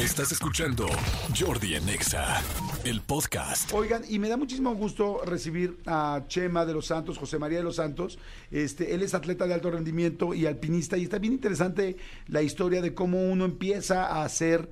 [0.00, 0.86] Estás escuchando
[1.38, 2.42] Jordi en Exa,
[2.84, 3.70] el podcast.
[3.74, 7.64] Oigan, y me da muchísimo gusto recibir a Chema de los Santos, José María de
[7.64, 8.18] los Santos.
[8.50, 12.80] Este, él es atleta de alto rendimiento y alpinista, y está bien interesante la historia
[12.80, 14.70] de cómo uno empieza a hacer,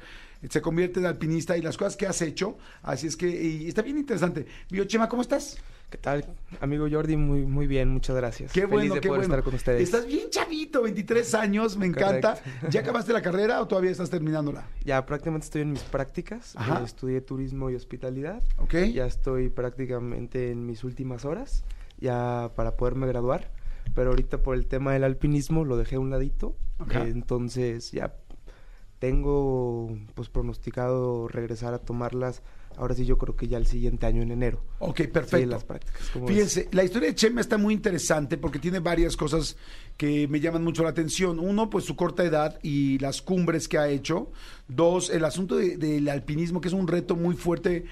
[0.49, 2.57] se convierte en alpinista y las cosas que has hecho.
[2.83, 4.47] Así es que, y está bien interesante.
[4.71, 5.59] Bio Chema, ¿cómo estás?
[5.91, 6.27] ¿Qué tal,
[6.61, 7.17] amigo Jordi?
[7.17, 8.53] Muy, muy bien, muchas gracias.
[8.53, 9.35] Qué bueno, de qué poder bueno.
[9.35, 9.83] estar con ustedes.
[9.83, 12.39] Estás bien chavito, 23 años, me encanta.
[12.71, 14.69] ¿Ya acabaste la carrera o todavía estás terminándola?
[14.85, 16.55] Ya prácticamente estoy en mis prácticas.
[16.57, 16.81] Ajá.
[16.81, 18.43] Eh, estudié turismo y hospitalidad.
[18.59, 18.75] ¿Ok?
[18.93, 21.65] Ya estoy prácticamente en mis últimas horas,
[21.99, 23.51] ya para poderme graduar.
[23.95, 26.55] Pero ahorita por el tema del alpinismo lo dejé a un ladito.
[26.81, 26.97] Ok.
[26.97, 28.15] Eh, entonces ya
[28.99, 32.43] tengo pues pronosticado regresar a tomarlas.
[32.79, 34.63] Ahora sí yo creo que ya el siguiente año en enero.
[34.79, 35.47] Ok, Sí, perfecto.
[35.51, 36.11] las prácticas.
[36.27, 39.57] Fíjense, la historia de Chema está muy interesante porque tiene varias cosas
[39.97, 41.41] que me llaman mucho la atención.
[41.41, 44.31] Uno, pues su corta edad y las cumbres que ha hecho.
[44.69, 47.85] Dos, el asunto de- del alpinismo, que es un reto muy fuerte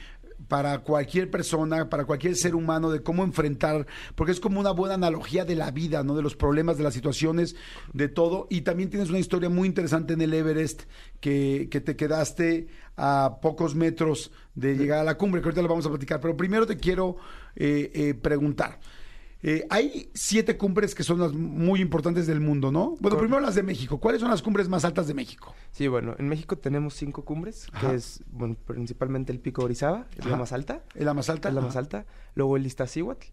[0.49, 4.95] para cualquier persona, para cualquier ser humano, de cómo enfrentar, porque es como una buena
[4.95, 6.15] analogía de la vida, ¿no?
[6.15, 7.57] De los problemas, de las situaciones,
[7.93, 8.47] de todo.
[8.51, 10.83] Y también tienes una historia muy interesante en el Everest,
[11.21, 15.69] que, que te quedaste a pocos metros de llegar a la cumbre, que ahorita lo
[15.69, 16.21] vamos a platicar.
[16.21, 17.17] Pero primero te quiero
[17.55, 18.79] eh, eh, preguntar.
[19.49, 22.97] Eh, hay siete cumbres que son las muy importantes del mundo, ¿no?
[22.99, 24.01] Bueno, primero las de México.
[24.01, 25.55] ¿Cuáles son las cumbres más altas de México?
[25.71, 27.91] Sí, bueno, en México tenemos cinco cumbres, Ajá.
[27.91, 30.31] que es, bueno, principalmente el Pico Orizaba, es Ajá.
[30.31, 30.83] la más alta.
[30.97, 31.49] ¿Es la más alta?
[31.49, 31.69] Es la Ajá.
[31.69, 32.07] más alta.
[32.35, 33.25] Luego el Iztaccíhuatl,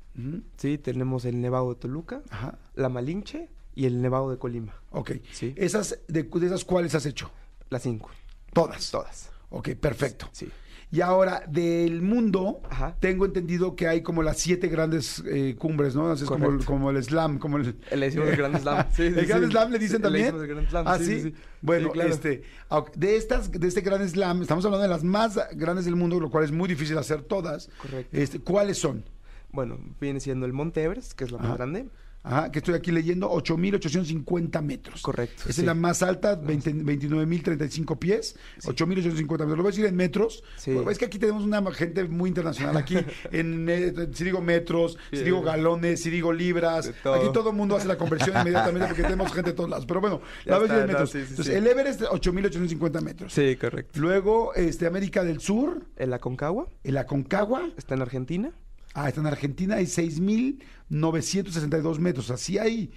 [0.55, 2.59] sí, tenemos el Nevado de Toluca, Ajá.
[2.75, 4.75] la Malinche y el Nevado de Colima.
[4.91, 5.13] Ok.
[5.31, 5.55] Sí.
[5.57, 7.31] Esas, de, de esas cuáles has hecho?
[7.71, 8.11] Las cinco.
[8.53, 8.91] Todas.
[8.91, 9.31] Todas.
[9.49, 10.29] Ok, perfecto.
[10.31, 10.47] Sí.
[10.93, 12.95] Y ahora, del mundo, Ajá.
[12.99, 16.11] tengo entendido que hay como las siete grandes eh, cumbres, ¿no?
[16.11, 17.75] Así es como, el- como el slam, como el...
[17.91, 18.85] Le decimos el Grand Slam.
[18.91, 19.49] Sí, sí, ¿El Grand sí.
[19.51, 20.25] Slam le dicen también?
[20.25, 20.85] Decimos el Grand Slam.
[20.87, 21.21] Ah, sí, sí.
[21.23, 21.33] sí.
[21.63, 22.09] Bueno, Sí, claro.
[22.11, 25.95] este, au- de estas, de este Grand Slam, estamos hablando de las más grandes del
[25.95, 27.71] mundo, lo cual es muy difícil hacer todas.
[27.81, 28.15] Correcto.
[28.15, 29.03] Este, ¿Cuáles son?
[29.51, 31.47] Bueno, viene siendo el Monte Everest, que es la Ajá.
[31.47, 31.87] más grande.
[32.25, 35.01] Ajá, que estoy aquí leyendo, 8.850 metros.
[35.01, 35.61] Correcto, Esa sí.
[35.61, 39.49] es la más alta, 20 29.035 pies, 8.850 metros.
[39.49, 40.43] Lo voy a decir en metros.
[40.57, 40.71] Sí.
[40.89, 42.77] Es que aquí tenemos una gente muy internacional.
[42.77, 42.95] Aquí,
[43.31, 45.23] en, eh, si digo metros, si Sí.
[45.25, 46.91] digo galones, si digo libras.
[47.03, 47.15] Todo.
[47.15, 49.85] Aquí todo el mundo hace la conversión inmediatamente porque tenemos gente de todos lados.
[49.85, 51.11] Pero bueno, la voy a decir en no, metros.
[51.11, 51.57] sí, sí, Entonces, sí.
[51.57, 53.33] el Everest, 8.850 metros.
[53.33, 53.99] Sí, correcto.
[53.99, 57.69] Luego, este, América del Sur, El Aconcagua el Aconcagua.
[57.77, 58.51] está en Argentina.
[58.93, 62.31] Ah, está en Argentina, hay 6.962 metros.
[62.31, 62.91] Así hay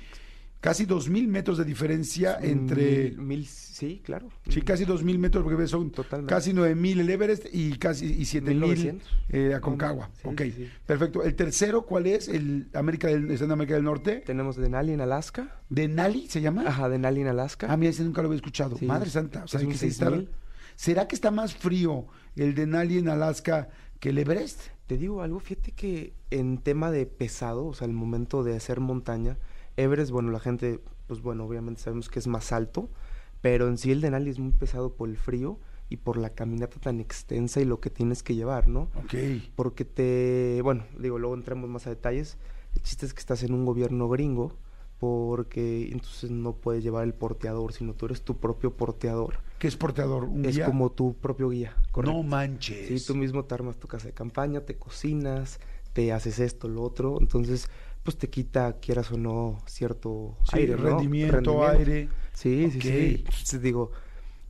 [0.61, 3.11] casi 2.000 metros de diferencia entre...
[3.12, 4.29] Mil, mil- sí, claro.
[4.49, 6.33] Sí, casi 2.000 metros, porque son Totalmente.
[6.35, 9.09] casi 9.000 el Everest y casi y 7.000 1900.
[9.31, 10.11] eh, Aconcagua.
[10.21, 11.23] Sí, ok, sí, perfecto.
[11.23, 12.29] ¿El tercero cuál es?
[12.29, 14.23] El América del, ¿Está en América del Norte?
[14.27, 15.61] Tenemos Denali en Alaska.
[15.69, 16.65] ¿Denali se llama?
[16.67, 17.67] Ajá, Denali en Alaska.
[17.71, 18.77] Ah, mira, ese nunca lo había escuchado.
[18.77, 18.87] Sí.
[18.87, 19.45] Madre santa.
[19.45, 20.29] O sea, Es hay un que sí estar- 6000.
[20.75, 23.69] ¿Será que está más frío el Denali en Alaska
[24.01, 24.61] que el Everest?
[24.87, 28.81] Te digo algo, fíjate que en tema de pesado, o sea, el momento de hacer
[28.81, 29.37] montaña,
[29.77, 32.89] Everest, bueno, la gente, pues bueno, obviamente sabemos que es más alto,
[33.41, 35.59] pero en sí el Denali es muy pesado por el frío
[35.89, 38.89] y por la caminata tan extensa y lo que tienes que llevar, ¿no?
[38.97, 39.15] Ok.
[39.55, 42.39] Porque te, bueno, digo, luego entremos más a detalles.
[42.75, 44.53] El chiste es que estás en un gobierno gringo
[44.99, 49.34] porque entonces no puedes llevar el porteador, sino tú eres tu propio porteador.
[49.59, 50.25] ¿Qué es porteador?
[50.25, 50.67] ¿Un Es guía?
[50.67, 52.17] como tu propio guía, correcto.
[52.17, 52.89] No manches.
[53.01, 55.61] Sí, tú mismo te armas tu casa de campaña, te cocinas,
[55.93, 57.69] te haces esto, lo otro, entonces
[58.03, 60.83] pues te quita, quieras o no, cierto Sí, aire, ¿no?
[60.85, 62.09] rendimiento, aire.
[62.35, 63.15] Sí, sí, sí.
[63.19, 63.91] Entonces digo,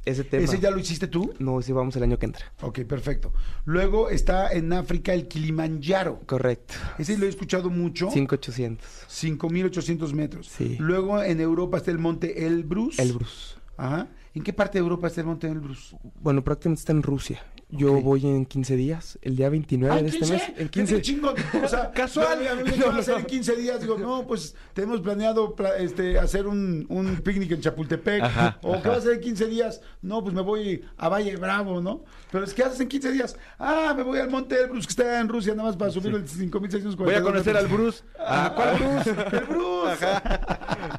[0.07, 0.45] ese tema.
[0.45, 1.35] ¿Ese ya lo hiciste tú?
[1.39, 2.53] No, ese vamos el año que entra.
[2.63, 3.33] Ok, perfecto.
[3.65, 6.21] Luego está en África el Kilimanjaro.
[6.27, 6.75] Correcto.
[6.99, 8.11] Ese lo he escuchado mucho.
[8.11, 8.87] 5800.
[9.09, 10.47] 5.800 metros.
[10.47, 10.77] Sí.
[10.79, 12.99] Luego en Europa está el monte Elbrus.
[12.99, 13.59] Elbrus.
[13.77, 14.09] Ajá.
[14.35, 15.97] ¿En qué parte de Europa está el monte Elbrus?
[16.21, 17.43] Bueno, prácticamente está en Rusia.
[17.69, 18.05] Yo Ok.
[18.05, 20.43] voy en 15 días, el día 29 Ah, de este mes.
[20.57, 21.35] En 15 ¡Qué chingón!
[21.65, 22.47] O sea, Casual.
[22.47, 23.21] a mí me No, a hacer no.
[23.21, 23.81] en 15 días.
[23.81, 28.23] Digo, no, pues tenemos planeado pla- este, hacer un, un picnic en Chapultepec.
[28.23, 28.89] Ajá, o ¿qué ajá.
[28.91, 29.81] vas a hacer en 15 días?
[30.01, 32.05] No, pues me voy a Valle Bravo, ¿no?
[32.31, 33.37] Pero es que haces en 15 días.
[33.59, 36.25] Ah, me voy al monte Elbrus que está en Rusia, nada más para subir el
[36.25, 37.67] 5.642 Voy a conocer al.
[37.67, 38.05] Bruce.
[38.21, 39.11] Ah, ¿cuál Bruce?
[39.11, 39.76] El Bruce.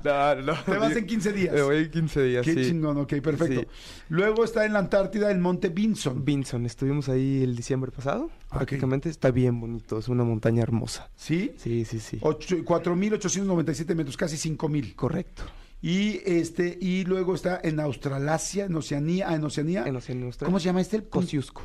[0.04, 0.54] No, no.
[0.64, 1.54] Te vas en 15 días.
[1.54, 2.70] Me voy en 15 días, Qué sí.
[2.70, 3.62] chingón, ok, perfecto.
[3.62, 3.68] Sí.
[4.10, 6.24] Luego está en la Antártida el monte Vinson.
[6.24, 8.30] Vinson, estuvimos ahí el diciembre pasado.
[8.50, 11.10] Prácticamente está bien bonito, es una montaña hermosa.
[11.16, 11.54] ¿Sí?
[11.58, 12.18] Sí, sí, sí.
[12.22, 14.96] Ocho- 4.897 metros, casi 5.000.
[14.96, 15.44] Correcto.
[15.82, 19.84] Y este y luego está en Australasia, en Oceanía, ah, en Oceanía.
[19.86, 20.48] En Oceanía Austral.
[20.48, 20.96] ¿Cómo se llama este?
[20.98, 21.62] El Kosciuszko.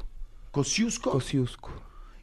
[0.50, 1.10] Kosciuszko.
[1.12, 1.70] Kosciuszko.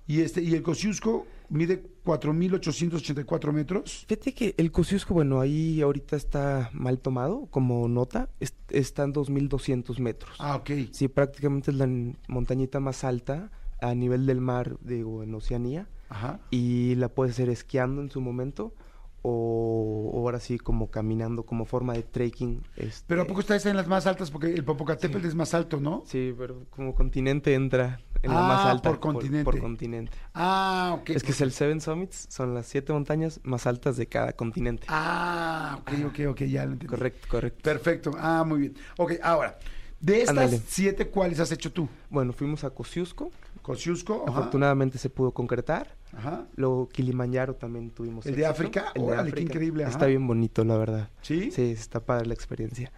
[0.05, 4.05] Y, este, y el Kosciuszko mide 4.884 metros.
[4.07, 9.13] Fíjate que el Kosciuszko, bueno, ahí ahorita está mal tomado como nota, es- está en
[9.13, 10.35] 2.200 metros.
[10.39, 10.69] Ah, ok.
[10.91, 11.87] Sí, prácticamente es la
[12.27, 13.51] montañita más alta
[13.81, 15.87] a nivel del mar, digo, en Oceanía.
[16.09, 16.39] Ajá.
[16.49, 18.73] Y la puedes hacer esquiando en su momento
[19.21, 22.63] o, o ahora sí como caminando como forma de trekking.
[22.75, 24.31] Este, Pero ¿a poco está en las más altas?
[24.31, 25.27] Porque el Popocatépetl Sí.
[25.27, 26.03] es más alto, ¿no?
[26.05, 28.89] Sí, pero como continente entra en la más Ah, alta.
[28.89, 29.43] por continente.
[29.45, 30.11] Por, continente.
[30.33, 31.09] Ah, ok.
[31.11, 34.85] Es que es el Seven Summits, son las siete montañas más altas de cada continente.
[34.89, 36.87] Ah, ok, ok, ok, ya lo entendí.
[36.87, 37.59] correcto, correcto.
[37.63, 38.11] Perfecto.
[38.17, 38.75] Ah, muy bien.
[38.97, 39.57] Ok, ahora,
[39.99, 41.87] de estas siete, ¿cuáles has hecho tú?
[42.09, 43.31] Bueno, fuimos a Kosciuszko,
[43.61, 44.31] Kosciuszko, ajá.
[44.39, 45.98] afortunadamente se pudo concretar.
[46.13, 46.47] Ajá.
[46.55, 48.25] Luego Kilimanjaro también tuvimos.
[48.25, 48.45] ¿El de.
[48.45, 48.91] África?
[48.95, 49.53] El de Órale, qué África.
[49.53, 49.91] increíble, ajá.
[49.91, 51.09] Está bien bonito, la verdad.
[51.21, 51.51] ¿Sí?
[51.51, 52.91] Sí, está padre la experiencia.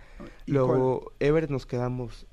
[0.45, 2.25] ¿Y Luego, Everest nos quedamos,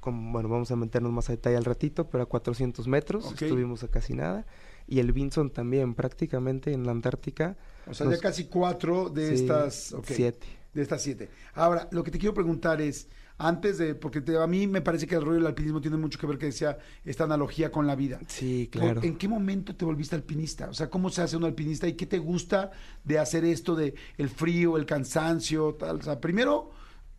[0.00, 3.42] con, bueno, vamos a meternos más a detalle al ratito, pero a 400 metros, Ok.
[3.42, 4.46] estuvimos a casi nada.
[4.86, 7.56] Y el Vinson también, prácticamente en la Antártica.
[7.86, 9.92] O sea, nos- ya casi cuatro de sí, estas.
[9.92, 10.46] ok, Siete.
[10.74, 11.28] De estas siete.
[11.54, 13.08] Ahora, lo que te quiero preguntar es,
[13.46, 16.18] antes de, porque te- a mí me parece que el rollo del alpinismo tiene mucho
[16.18, 18.20] que ver que decía esta analogía con la vida.
[18.28, 19.02] Sí, claro.
[19.02, 20.68] ¿En qué momento te volviste alpinista?
[20.70, 22.70] O sea, ¿cómo se hace un alpinista y qué te gusta
[23.04, 25.96] de hacer esto de el frío, el cansancio, tal?
[25.96, 26.70] O sea, primero,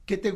[0.05, 0.33] ¿qué te,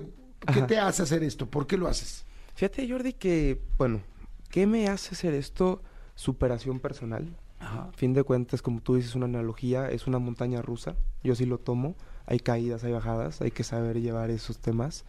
[0.54, 1.46] qué te hace hacer esto?
[1.50, 2.26] ¿Por qué lo haces?
[2.56, 4.02] Fíjate, Jordi, que, bueno,
[4.50, 5.82] ¿qué me hace hacer esto?
[6.16, 7.36] Superación personal.
[7.60, 7.90] Ajá.
[7.96, 10.96] fin de cuentas, como tú dices, una analogía, es una montaña rusa.
[11.24, 11.96] Yo sí lo tomo.
[12.28, 15.06] Hay caídas, hay bajadas, hay que saber llevar esos temas.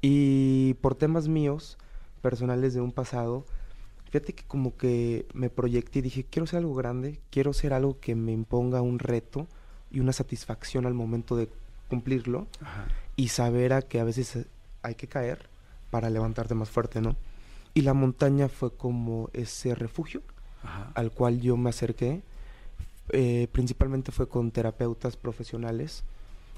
[0.00, 1.78] Y por temas míos,
[2.22, 3.44] personales de un pasado,
[4.06, 7.98] fíjate que como que me proyecté y dije, quiero ser algo grande, quiero ser algo
[8.00, 9.46] que me imponga un reto
[9.90, 11.48] y una satisfacción al momento de
[11.88, 12.86] cumplirlo Ajá.
[13.16, 14.46] y saber a que a veces eh,
[14.82, 15.48] hay que caer
[15.90, 17.16] para levantarte más fuerte, ¿no?
[17.74, 20.22] Y la montaña fue como ese refugio
[20.62, 20.90] Ajá.
[20.94, 22.22] al cual yo me acerqué,
[23.10, 26.02] eh, principalmente fue con terapeutas profesionales.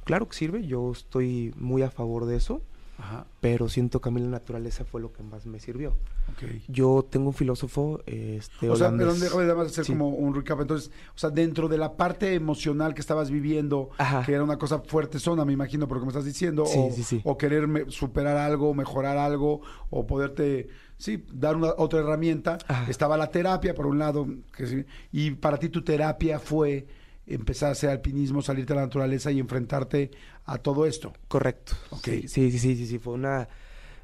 [0.04, 2.62] Claro que sirve, yo estoy muy a favor de eso,
[2.98, 3.26] Ajá.
[3.40, 5.90] pero siento que a mí la naturaleza fue lo que más me sirvió.
[6.32, 6.42] Ok.
[6.68, 9.20] Yo tengo un filósofo, este, O sea, holandés.
[9.32, 9.92] pero déjame hacer Sí.
[9.92, 10.60] como un recap.
[10.60, 14.24] Entonces, o sea, dentro de la parte emocional que estabas viviendo, Ajá.
[14.26, 16.78] que era una cosa fuerte zona, me imagino, por lo que me estás diciendo, Sí,
[16.78, 17.20] o, sí, sí.
[17.24, 19.60] o querer me- superar algo, mejorar algo,
[19.90, 22.90] o poderte, sí, dar una otra herramienta, Ajá.
[22.90, 26.86] estaba la terapia, por un lado, que y para ti tu terapia fue
[27.28, 30.10] empezar a hacer alpinismo, salirte a la naturaleza y enfrentarte
[30.44, 31.12] a todo esto.
[31.28, 31.74] Correcto.
[31.90, 32.04] Ok.
[32.04, 33.48] Sí, sí, sí, sí, sí, fue una...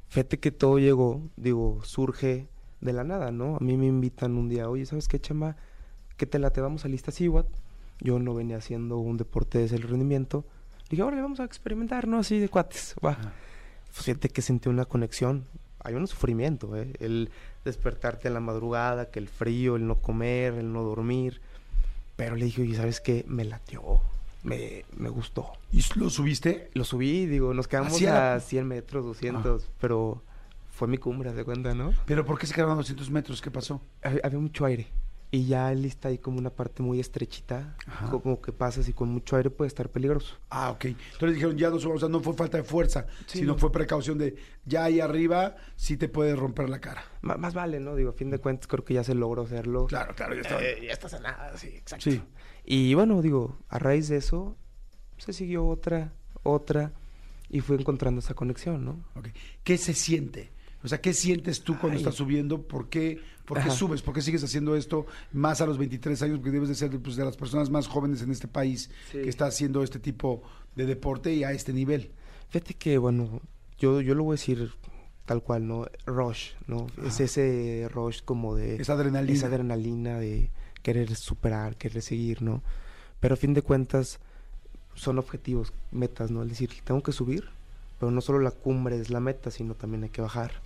[0.09, 2.49] Fíjate que todo llegó, digo, surge
[2.81, 3.57] de la nada, ¿no?
[3.57, 5.57] A mí me invitan un día, oye, ¿sabes qué, chama?
[6.17, 7.47] ¿Qué te la te vamos a lista Cihuat?
[8.01, 10.45] Yo no venía haciendo un deporte de ese rendimiento.
[10.91, 12.19] Dije, ahora vamos a experimentar, ¿no?
[12.19, 13.13] Así de cuates, va.
[13.13, 13.33] Ajá.
[13.87, 15.47] Pues fíjate que sentí una conexión.
[15.81, 16.93] Hay un sufrimiento, ¿eh?
[16.99, 17.31] El
[17.65, 21.41] despertarte en la madrugada, que el frío, el no comer, el no dormir.
[22.17, 23.25] Pero le dije, oye, ¿sabes qué?
[23.29, 23.83] Me latió,
[24.43, 25.47] me, me gustó.
[25.73, 26.71] ¿Y lo subiste?
[26.75, 27.93] Lo subí, digo, nos quedamos
[28.37, 30.23] a 100 metros, 200, pero
[30.71, 31.93] fue mi cumbre, de cuenta, ¿no?
[32.07, 33.41] ¿Pero por qué se quedaron a 200 metros?
[33.43, 33.81] ¿Qué pasó?
[34.03, 34.87] Hab- Había mucho aire.
[35.35, 38.09] Y ya él está ahí como una parte muy estrechita, Ajá.
[38.09, 40.37] como que pasas y con mucho aire puede estar peligroso.
[40.49, 40.85] Ah, ok.
[40.85, 43.59] Entonces dijeron, ya no, o sea, no fue falta de fuerza, Sí, sino no.
[43.59, 47.03] fue precaución de, ya ahí arriba sí te puede romper la cara.
[47.23, 47.97] Más vale, ¿no?
[47.97, 49.87] Digo, a fin de cuentas creo que ya se logró hacerlo.
[49.87, 50.63] Claro, claro, ya está.
[50.63, 52.09] Eh, ya está sanada, sí, exacto.
[52.13, 52.23] Sí.
[52.65, 54.57] Y bueno, digo, a raíz de eso
[55.19, 56.13] se siguió otra,
[56.45, 56.93] otra,
[57.49, 59.05] y fue encontrando esa conexión, ¿no?
[59.17, 59.31] Ok.
[59.65, 60.53] ¿Qué se siente?
[60.85, 62.03] O sea, ¿qué sientes tú cuando Ay.
[62.03, 62.61] estás subiendo?
[62.63, 64.03] ¿Por qué, por qué subes?
[64.03, 66.37] ¿Por qué sigues haciendo esto más a los 23 años?
[66.39, 69.19] Porque debes de ser pues, de las personas más jóvenes en este país Sí.
[69.23, 70.43] que está haciendo este tipo
[70.77, 72.11] de deporte y a este nivel.
[72.51, 73.41] Fíjate que, bueno,
[73.79, 74.73] yo, yo lo voy a decir
[75.25, 75.87] tal cual, ¿no?
[76.05, 76.87] Rush, ¿no?
[77.07, 78.77] Es ese rush como de...
[78.77, 79.33] Esa adrenalina.
[79.33, 80.51] Esa adrenalina de
[80.83, 82.63] querer superar, querer seguir, ¿no?
[83.21, 84.21] Pero a fin de cuentas
[84.95, 86.43] son objetivos, metas, ¿no?
[86.43, 87.45] Es decir, tengo que subir,
[87.99, 90.61] pero no solo la cumbre es la meta, sino también hay que bajar,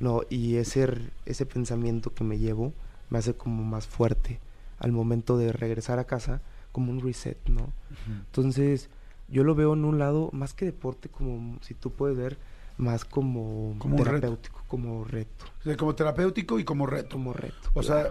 [0.00, 0.22] ¿no?
[0.30, 0.88] Y ese,
[1.26, 2.72] ese pensamiento que me llevo
[3.10, 4.40] me hace como más fuerte
[4.78, 6.40] al momento de regresar a casa,
[6.72, 7.72] como un reset, ¿no?
[8.06, 8.88] Entonces,
[9.28, 12.38] yo lo veo en un lado, más que deporte, como si tú puedes ver,
[12.76, 14.04] más como, Como reto.
[14.20, 17.08] terapéutico, como reto, O sea, como terapéutico y como reto.
[17.10, 17.70] como reto.
[17.74, 18.08] O sea.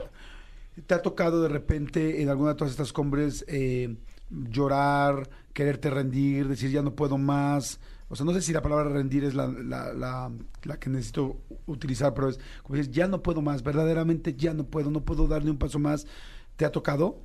[0.86, 3.96] ¿te ha tocado de repente en alguna de todas estas cumbres eh,
[4.30, 7.80] llorar, quererte rendir, decir ya no puedo más?
[8.10, 12.14] O sea, no sé si la palabra rendir es la, la, la, que necesito utilizar,
[12.14, 15.44] pero es como decir, ya no puedo más, verdaderamente ya no puedo, no puedo dar
[15.44, 16.08] ni un paso más.
[16.56, 17.20] ¿Te ha tocado?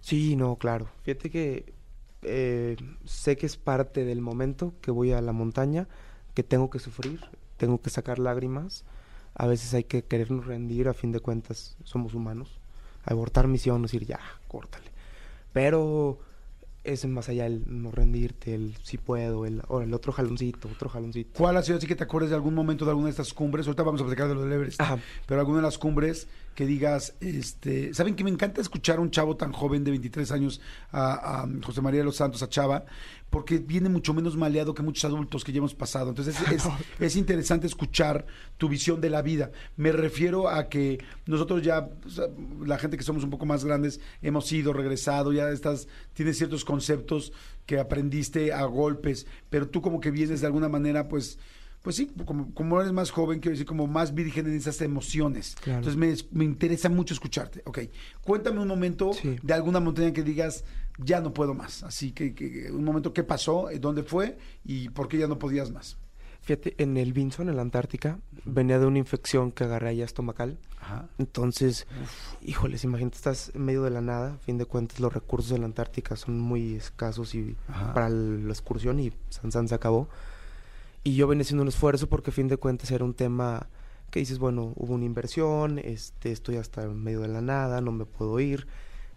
[0.00, 0.88] Sí, no, claro.
[1.02, 1.74] Fíjate que
[2.22, 5.88] eh, sé que es parte del momento que voy a la montaña,
[6.34, 7.20] que tengo que sufrir,
[7.56, 8.84] tengo que sacar lágrimas.
[9.34, 12.60] A veces hay que querernos rendir, a fin de cuentas somos humanos.
[13.04, 14.90] abortar misión, decir, ya, córtale.
[15.52, 16.20] Pero
[16.92, 20.88] es más allá el no rendirte, el si puedo, el, o el otro jaloncito, otro
[20.88, 21.30] jaloncito.
[21.34, 23.66] ¿Cuál ha sido así que te acuerdes de algún momento de alguna de estas cumbres?
[23.66, 24.80] Ahorita vamos a platicar de lo del Everest.
[24.80, 24.98] Ajá.
[25.26, 29.10] Pero alguna de las cumbres que digas, este, ¿saben que me encanta escuchar a un
[29.10, 32.84] chavo tan joven de 23 años, a, a José María de los Santos, a Chava?
[33.30, 36.10] Porque viene mucho menos maleado que muchos adultos que ya hemos pasado.
[36.10, 36.64] Entonces es, es,
[37.00, 38.26] es interesante escuchar
[38.58, 39.52] tu visión de la vida.
[39.76, 42.26] Me refiero a que nosotros ya, o sea,
[42.64, 46.64] la gente que somos un poco más grandes, hemos ido, regresado, ya estás, tienes ciertos
[46.64, 47.32] conceptos
[47.66, 51.38] que aprendiste a golpes, pero tú como que vienes de alguna manera, pues,
[51.82, 55.56] pues sí, como, como eres más joven, quiero decir, como más virgen en esas emociones.
[55.62, 55.78] Claro.
[55.86, 55.96] Entonces
[56.30, 57.62] me, me interesa mucho escucharte.
[57.66, 57.78] Ok,
[58.22, 59.36] cuéntame un momento Sí.
[59.42, 60.64] de alguna montaña que digas,
[60.98, 61.82] ya no puedo más.
[61.82, 63.70] Así que, que- un momento, ¿qué pasó?
[63.70, 64.36] Eh, ¿Dónde fue?
[64.64, 65.96] ¿Y por qué ya no podías más?
[66.42, 70.58] Fíjate, en el Vinson, en la Antártica, venía de una infección que agarré allá estomacal.
[70.80, 71.06] Ajá.
[71.18, 71.86] Entonces,
[72.40, 74.32] híjoles, imagínate, estás en medio de la nada.
[74.34, 77.92] A fin de cuentas, los recursos de la Antártica son muy escasos y Ajá.
[77.92, 80.08] para la excursión y San San se acabó.
[81.02, 83.68] Y yo venía haciendo un esfuerzo porque a fin de cuentas era un tema
[84.10, 87.92] que dices, bueno, hubo una inversión, este, estoy hasta en medio de la nada, no
[87.92, 88.66] me puedo ir,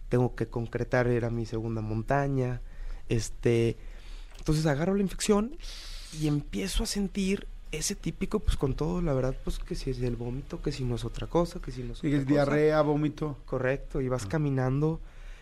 [0.08, 2.62] tengo que concretar, era mi segunda montaña,
[3.08, 3.76] este,
[4.38, 5.56] entonces agarro la infección
[6.18, 10.00] y empiezo a sentir ese típico, pues con todo, la verdad, pues que si es
[10.00, 12.32] el vómito, que si no es otra cosa, que si no es otra es cosa.
[12.32, 13.36] diarrea, vómito.
[13.46, 15.00] Correcto, y vas caminando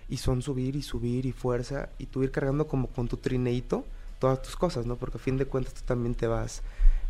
[0.09, 3.85] y son subir y subir y fuerza y tú ir cargando como con tu trineito
[4.23, 4.95] todas tus cosas, ¿no?
[4.95, 6.63] Porque a fin de cuentas tú también te vas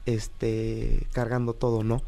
[0.07, 2.00] este cargando todo, ¿no?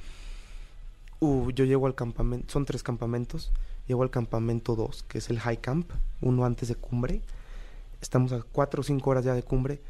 [1.21, 3.53] Yo llego al campamento, son tres campamentos,
[3.87, 5.91] llego al campamento 2, que es el High Camp,
[6.23, 7.21] uno antes de cumbre.
[8.01, 9.83] Estamos a cuatro o cinco horas ya de cumbre,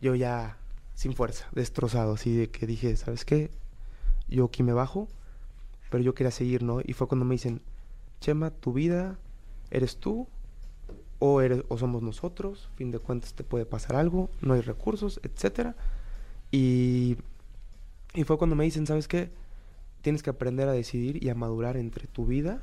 [0.00, 0.56] yo ya
[0.94, 3.50] sin fuerza, destrozado, así de que dije, ¿sabes qué?
[4.26, 5.06] Yo aquí me bajo,
[5.90, 6.80] pero yo quería seguir, ¿no?
[6.82, 7.60] Y fue cuando me dicen,
[8.20, 9.18] Chema, tu vida
[9.70, 10.28] eres tú
[11.24, 15.20] o eres o somos nosotros, fin de cuentas te puede pasar algo, no hay recursos,
[15.22, 15.76] etcétera.
[16.50, 17.16] Y
[18.14, 19.30] y fue cuando me dicen, ¿sabes qué?
[20.02, 22.60] Tienes que aprender a decidir y a madurar entre tu vida,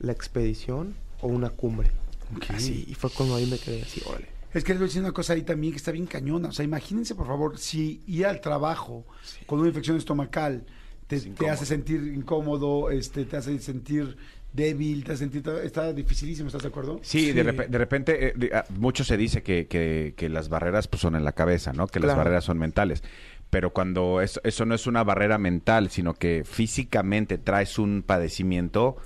[0.00, 1.90] la expedición o una cumbre.
[2.36, 2.46] Ok.
[2.50, 4.28] Así, y fue cuando ahí me quedé así, órale.
[4.52, 6.48] Es que les voy a decir una cosa ahí también que está bien cañona.
[6.48, 9.04] O sea, imagínense, por favor, si ir al trabajo
[9.46, 10.64] con una infección estomacal
[11.06, 14.16] te, Es te hace sentir incómodo, este, te hace sentir
[14.52, 15.42] débil, te hace sentir...
[15.62, 17.00] Está dificilísimo, ¿estás de acuerdo?
[17.02, 20.48] Sí, De, repe- de repente, eh, de- ah, mucho se dice que, que- que las
[20.48, 21.86] barreras pues, son en la cabeza, ¿no?
[21.86, 23.02] Que las barreras son mentales.
[23.50, 28.96] Pero cuando eso, eso no es una barrera mental, sino que físicamente traes un padecimiento,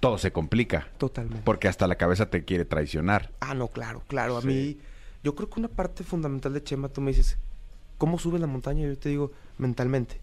[0.00, 0.88] todo se complica.
[0.98, 1.42] Totalmente.
[1.44, 3.30] Porque hasta la cabeza te quiere traicionar.
[3.40, 4.36] Ah, no, claro, claro.
[4.36, 4.46] A Sí.
[4.46, 4.78] mí,
[5.24, 7.38] yo creo que una parte fundamental de Chema, tú me dices,
[7.98, 8.86] ¿cómo subes la montaña?
[8.86, 10.20] Yo te digo, mentalmente.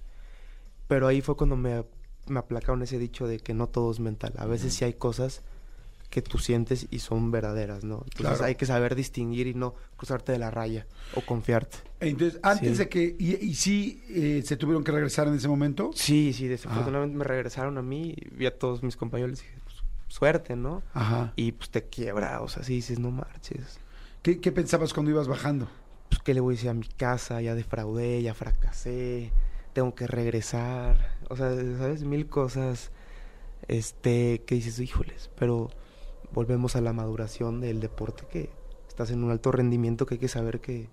[0.88, 1.84] Pero ahí fue cuando me,
[2.28, 4.34] me aplacaron ese dicho de que no todo es mental.
[4.38, 5.42] A veces sí hay cosas
[6.10, 7.96] que tú sientes y son verdaderas, ¿no?
[8.06, 8.44] Entonces Claro.
[8.46, 11.78] hay que saber distinguir y no cruzarte de la raya o confiarte.
[12.00, 12.78] Entonces, antes Sí.
[12.78, 13.16] de que...
[13.20, 15.92] ¿Y, y sí eh, se tuvieron que regresar en ese momento?
[15.94, 19.78] Sí, sí, desafortunadamente me regresaron a mí, vi a todos mis compañeros, dije, pues,
[20.08, 20.84] suerte, ¿no?
[20.94, 21.34] Ajá.
[21.36, 23.80] Y pues te quiebra, o sea, sí dices, no marches.
[24.22, 25.68] ¿Qué, qué pensabas cuando ibas bajando?
[26.10, 27.42] pues, ¿qué le voy a decir a mi casa?
[27.42, 29.32] Ya defraudé, ya fracasé,
[29.76, 31.18] tengo que regresar.
[31.30, 32.04] O sea, ¿sabes?
[32.04, 32.92] Mil cosas
[33.68, 35.70] este, que dices, híjoles, pero
[36.32, 38.50] volvemos a la maduración del deporte que
[38.88, 40.88] estás en un alto rendimiento que hay que saber que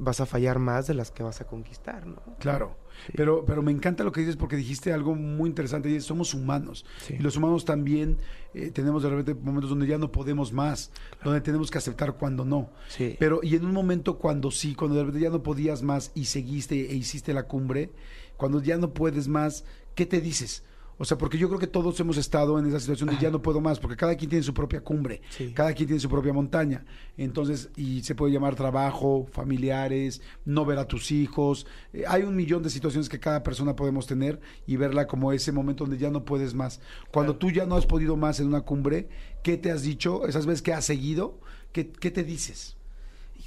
[0.00, 2.22] vas a fallar más de las que vas a conquistar, ¿no?
[2.38, 2.76] Claro.
[3.06, 3.12] Sí.
[3.16, 6.34] Pero, pero me encanta lo que dices porque dijiste algo muy interesante y es somos
[6.34, 6.84] humanos.
[6.98, 7.14] Sí.
[7.18, 8.18] Y los humanos también
[8.54, 10.90] eh, tenemos de repente momentos donde ya no podemos más,
[11.22, 12.70] donde tenemos que aceptar cuando no.
[12.88, 13.16] Sí.
[13.18, 16.26] Pero, y en un momento cuando sí, cuando de repente ya no podías más y
[16.26, 17.90] seguiste e hiciste la cumbre,
[18.36, 19.64] cuando ya no puedes más,
[19.94, 20.62] ¿qué te dices?
[21.00, 23.40] O sea, porque yo creo que todos hemos estado en esa situación de ya no
[23.40, 25.52] puedo más, porque cada quien tiene su propia cumbre, Sí.
[25.54, 26.84] cada quien tiene su propia montaña.
[27.16, 31.66] Entonces, y se puede llamar trabajo, familiares, no ver a tus hijos.
[31.92, 35.52] Eh, hay un millón de situaciones que cada persona podemos tener y verla como ese
[35.52, 36.80] momento donde ya no puedes más.
[37.12, 39.08] Cuando tú ya no has podido más en una cumbre,
[39.42, 40.26] ¿qué te has dicho?
[40.26, 41.38] Esas veces que has seguido,
[41.72, 42.76] ¿qué, qué te dices?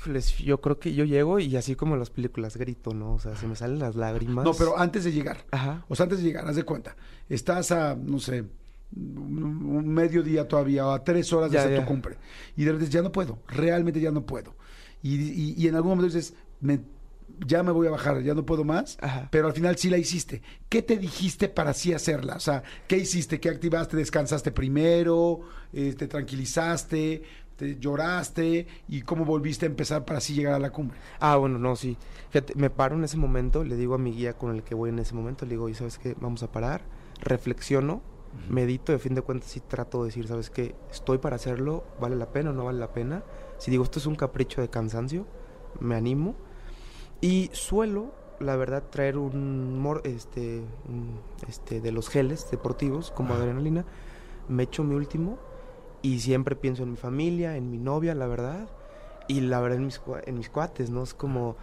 [0.02, 3.14] Híjoles, yo creo que yo llego y así como en las películas grito, ¿no?
[3.14, 4.44] O sea, se me salen las lágrimas.
[4.44, 5.46] No, pero antes de llegar.
[5.52, 5.86] Ajá.
[5.90, 6.96] O sea, antes de llegar, haz de cuenta.
[7.30, 8.44] Estás a, no sé,
[8.96, 11.86] un, mediodía todavía, o a tres horas de Ya, hacer tu ya.
[11.88, 12.18] cumbre.
[12.58, 14.56] Y de repente ya no puedo, realmente ya no puedo.
[15.04, 16.82] Y, y- y en algún momento dices, me-
[17.46, 19.28] ya me voy a bajar, ya no puedo más, Ajá.
[19.32, 20.42] pero al final sí la hiciste.
[20.70, 22.36] ¿Qué te dijiste para sí hacerla?
[22.36, 23.40] O sea, ¿qué hiciste?
[23.40, 23.98] ¿Qué activaste?
[23.98, 25.40] ¿Descansaste primero?
[25.74, 27.24] Eh, ¿Te tranquilizaste?
[27.62, 28.66] ¿Te lloraste?
[28.88, 30.98] ¿Y cómo volviste a empezar para así llegar a la cumbre?
[31.20, 31.96] Ah, bueno, no, sí.
[32.32, 34.90] Fíjate, me paro en ese momento, le digo a mi guía con el que voy
[34.90, 36.16] en ese momento, le digo, ¿y sabes qué?
[36.20, 36.82] Vamos a parar,
[37.22, 38.02] reflexiono
[38.50, 40.74] medito, de fin de cuentas sí trato de decir, ¿sabes qué?
[40.90, 43.22] Estoy para hacerlo, ¿vale la pena o no vale la pena?
[43.60, 45.28] Si digo, esto es un capricho de cansancio,
[45.80, 46.34] me animo.
[47.22, 53.36] Y suelo, la verdad, traer un, mor- este, un, este, de los geles deportivos como
[53.36, 53.86] adrenalina.
[54.48, 55.38] Me echo mi último
[56.02, 58.68] y siempre pienso en mi familia, en mi novia, la verdad.
[59.28, 61.04] Y la verdad en mis, en mis cuates, ¿no?
[61.04, 61.56] Es como,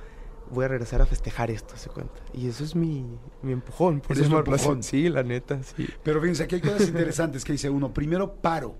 [0.50, 2.14] voy a regresar a festejar esto, se cuenta.
[2.32, 3.04] Y eso es mi,
[3.42, 4.82] mi empujón, por Ese es empujón.
[4.82, 5.86] Sí, la neta, sí.
[6.02, 7.92] Pero fíjense, aquí hay cosas interesantes que dice uno.
[7.92, 8.76] Primero, paro.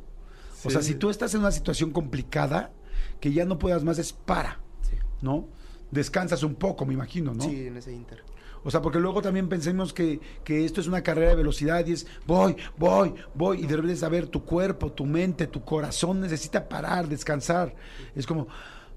[0.65, 2.73] O sea, si tú estás en una situación complicada,
[3.21, 4.97] que ya no puedas más, es para, Sí.
[5.21, 5.49] ¿no?
[5.91, 7.45] Descansas un poco, me imagino, ¿no?
[7.45, 8.23] Sí, en ese inter.
[8.69, 11.93] O sea, porque luego también pensemos que, que esto es una carrera de velocidad y
[11.93, 17.09] es voy, voy, voy, y de saber tu cuerpo, tu mente, tu corazón necesita parar,
[17.09, 17.75] descansar.
[18.15, 18.47] Es como,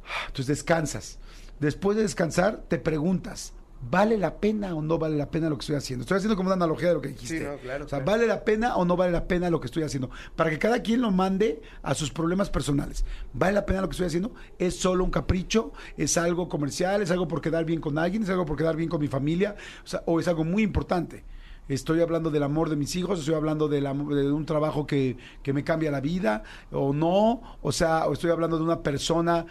[0.03, 1.19] ah, entonces descansas.
[1.57, 3.53] Después de descansar, te preguntas,
[3.89, 6.03] ¿vale la pena o no vale la pena lo que estoy haciendo?
[6.03, 7.39] Estoy haciendo como una analogía de lo que dijiste.
[7.39, 8.11] Sí, no, claro, o sea, claro.
[8.11, 10.09] ¿vale la pena o no vale la pena lo que estoy haciendo?
[10.35, 13.05] Para que cada quien lo mande a sus problemas personales.
[13.33, 14.33] ¿Vale la pena lo que estoy haciendo?
[14.59, 15.73] ¿Es solo un capricho?
[15.97, 17.01] ¿Es algo comercial?
[17.01, 18.23] ¿Es algo por quedar bien con alguien?
[18.23, 19.55] ¿Es algo por quedar bien con mi familia?
[19.83, 21.23] O, sea, ¿o es algo muy importante?
[21.69, 25.15] Estoy hablando del amor de mis hijos, estoy hablando del amor- de un trabajo que,
[25.41, 29.45] que me cambia la vida, o no, o sea, o estoy hablando de una persona,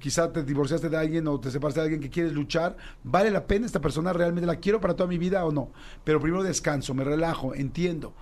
[0.00, 3.46] quizá te divorciaste de alguien o te separaste de alguien que quieres luchar, ¿vale la
[3.46, 4.12] pena esta persona?
[4.12, 5.70] ¿Realmente la quiero para toda mi vida o no?
[6.04, 8.12] Pero primero descanso, me relajo, entiendo.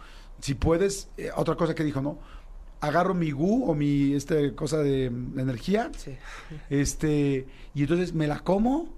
[0.41, 2.19] Si puedes, eh, otra cosa que dijo, ¿no?
[2.81, 6.17] Agarro mi gu o mi este cosa de mm, energía, Sí.
[6.69, 8.89] este, y entonces me la como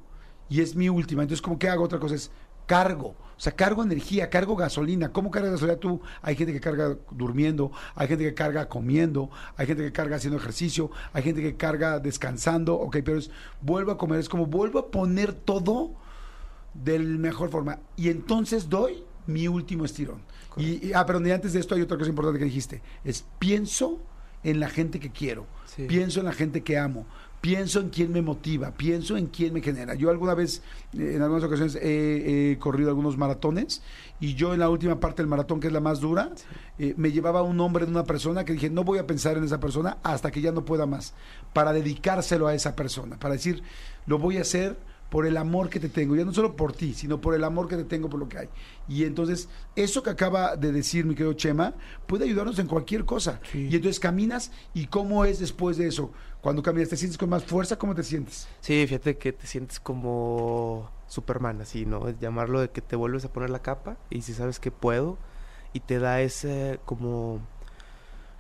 [0.49, 1.23] y es mi última.
[1.23, 1.85] Entonces, ¿cómo que hago?
[1.85, 2.31] Otra cosa es
[2.67, 3.15] cargo.
[3.39, 5.13] O sea, cargo energía, cargo gasolina.
[5.13, 6.01] ¿Cómo cargas gasolina tú?
[6.23, 10.39] Hay gente que carga durmiendo, hay gente que carga comiendo, hay gente que carga haciendo
[10.39, 12.75] ejercicio, hay gente que carga descansando.
[12.75, 13.31] Ok, pero es
[13.63, 15.93] vuelvo a comer, es como vuelvo a poner todo
[16.75, 17.79] de la mejor forma.
[17.97, 20.21] Y entonces doy mi último estirón.
[20.57, 22.83] Y, y- ah, pero antes de esto hay otra cosa importante que dijiste.
[23.05, 24.01] Es pienso
[24.43, 25.85] en la gente que quiero, Sí.
[25.87, 27.07] pienso en la gente que amo,
[27.41, 29.95] pienso en quién me motiva, pienso en quién me genera.
[29.95, 33.83] Yo alguna vez, eh, en algunas ocasiones, he, he corrido algunos maratones
[34.21, 36.31] y yo en la última parte del maratón, que es la más dura,
[36.79, 39.45] eh, me llevaba un nombre de una persona que dije, no voy a pensar en
[39.45, 41.15] esa persona hasta que ya no pueda más,
[41.53, 43.63] para dedicárselo a esa persona, para decir,
[44.07, 44.77] lo voy a hacer
[45.09, 47.67] por el amor que te tengo, ya no solo por ti, sino por el amor
[47.69, 48.49] que te tengo por lo que hay.
[48.89, 51.75] Y entonces, eso que acaba de decir mi querido Chema,
[52.07, 53.41] puede ayudarnos en cualquier cosa.
[53.51, 53.69] Sí.
[53.71, 56.13] Y entonces caminas, ¿y cómo es después de eso?
[56.41, 57.77] Cuando caminas, ¿te sientes con más fuerza?
[57.77, 58.49] ¿Cómo te sientes?
[58.61, 62.09] Sí, fíjate que te sientes como Superman, así, ¿no?
[62.09, 65.19] Es llamarlo de que te vuelves a poner la capa y si sabes que puedo
[65.73, 67.41] y te da ese como...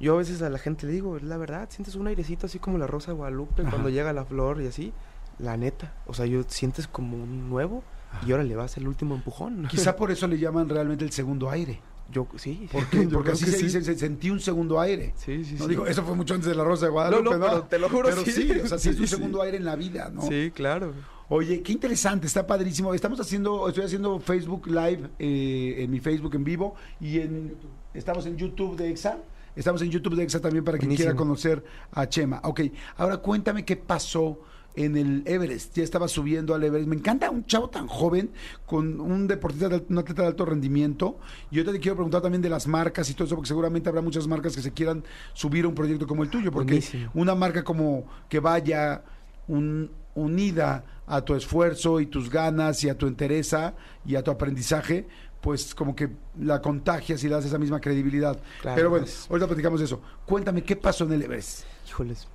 [0.00, 2.60] Yo a veces a la gente le digo, es la verdad, sientes un airecito así
[2.60, 3.70] como la rosa de Guadalupe Ajá.
[3.70, 4.92] cuando llega la flor y así.
[5.38, 7.84] La neta, o sea, yo sientes como un nuevo
[8.26, 9.66] y ahora le vas el último empujón.
[9.70, 11.80] Quizá por eso le llaman realmente el segundo aire.
[12.10, 12.68] Yo, sí.
[12.72, 13.04] ¿Por qué?
[13.06, 13.64] Yo Porque así se sí.
[13.64, 15.12] dice, se- sentí un segundo aire.
[15.16, 15.70] Sí, sí, No sí.
[15.70, 17.38] digo, eso fue mucho antes de la Rosa de Guadalupe, No, ¿no?
[17.38, 18.32] no, pero te lo juro, Pero sí.
[18.32, 20.22] sí, o sea, sí es un segundo aire en la vida, ¿no?
[20.22, 20.92] Sí, claro.
[21.28, 22.94] Oye, qué interesante, está padrísimo.
[22.94, 27.54] Estamos haciendo, estoy haciendo Facebook Live, eh, en mi Facebook en vivo y en
[27.92, 29.18] estamos en YouTube de Exa.
[29.54, 31.08] Estamos en YouTube de Exa también para quien Buenísimo.
[31.10, 32.40] quiera conocer a Chema.
[32.44, 32.62] Ok,
[32.96, 34.40] ahora cuéntame qué pasó
[34.84, 35.76] en el Everest.
[35.76, 36.88] Ya estaba subiendo al Everest.
[36.88, 38.30] Me encanta un chavo tan joven
[38.64, 41.18] con un deportista, de, un atleta de alto rendimiento.
[41.50, 44.00] Y yo te quiero preguntar también de las marcas y todo eso, porque seguramente habrá
[44.02, 45.02] muchas marcas que se quieran
[45.34, 46.52] subir a un proyecto como el tuyo.
[46.52, 47.10] Porque Buenísimo.
[47.14, 49.02] una marca como que vaya
[49.48, 54.30] un- unida a tu esfuerzo y tus ganas y a tu entereza y a tu
[54.30, 55.06] aprendizaje,
[55.40, 56.10] pues como que
[56.40, 58.38] la contagias y le das esa misma credibilidad.
[58.60, 59.26] Claro, Pero bueno, pues.
[59.30, 60.00] ahorita platicamos de eso.
[60.26, 61.64] Cuéntame, ¿qué pasó en el Everest?
[61.88, 62.26] Híjoles.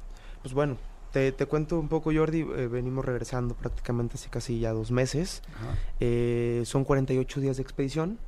[0.41, 0.77] Pues bueno,
[1.13, 2.41] te, te cuento un poco, Jordi.
[2.41, 5.41] eh, venimos regresando prácticamente hace casi ya dos meses.
[6.02, 8.19] Eh, son 48 días de expedición.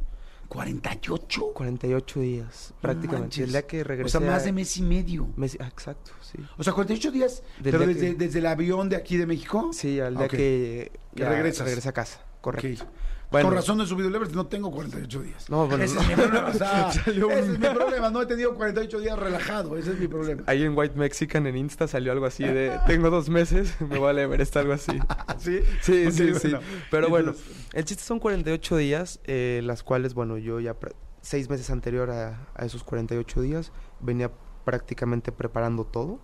[0.47, 1.41] 48.
[1.53, 3.23] 48 días, prácticamente.
[3.23, 3.45] manches.
[3.45, 4.19] El día que O regresé.
[4.19, 5.27] sea, más de mes y medio.
[5.35, 6.37] mes- ah, exacto, sí.
[6.57, 9.71] O sea, 48 días, Del pero desde, que- desde el avión de aquí de México.
[9.73, 11.65] Sí, al día que, ya regresas.
[11.65, 12.83] regresa a casa, correcto.
[12.83, 12.89] Ok.
[13.31, 13.49] Bueno.
[13.49, 15.49] Con razón no he subido el Everest, no tengo 48 días.
[15.49, 16.47] No, bueno, ese es mi problema.
[16.53, 18.09] o sea, Salió ese es mi problema.
[18.09, 19.77] No he tenido 48 días relajado.
[19.77, 20.43] Ese es mi problema.
[20.45, 24.23] Ahí en White Mexican en Insta salió algo así de tengo dos meses, me vale
[24.23, 24.91] Everest, algo así.
[25.39, 25.59] ¿Sí?
[25.81, 26.53] Sí, sí, sí.
[26.91, 30.75] Pero bueno, Entonces- el chiste son 48 días, eh, las cuales, bueno, yo ya
[31.21, 34.31] seis meses anterior a, a esos 48 días venía
[34.63, 36.19] prácticamente preparando todo.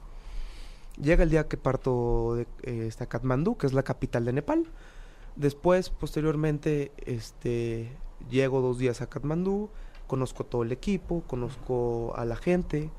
[1.02, 4.66] Llega el día que parto de eh, esta Katmandú, que es la capital de Nepal.
[5.36, 7.90] Después, posteriormente, este,
[8.30, 9.70] llego dos días a Katmandú,
[10.08, 12.90] conozco todo el equipo, conozco a la gente.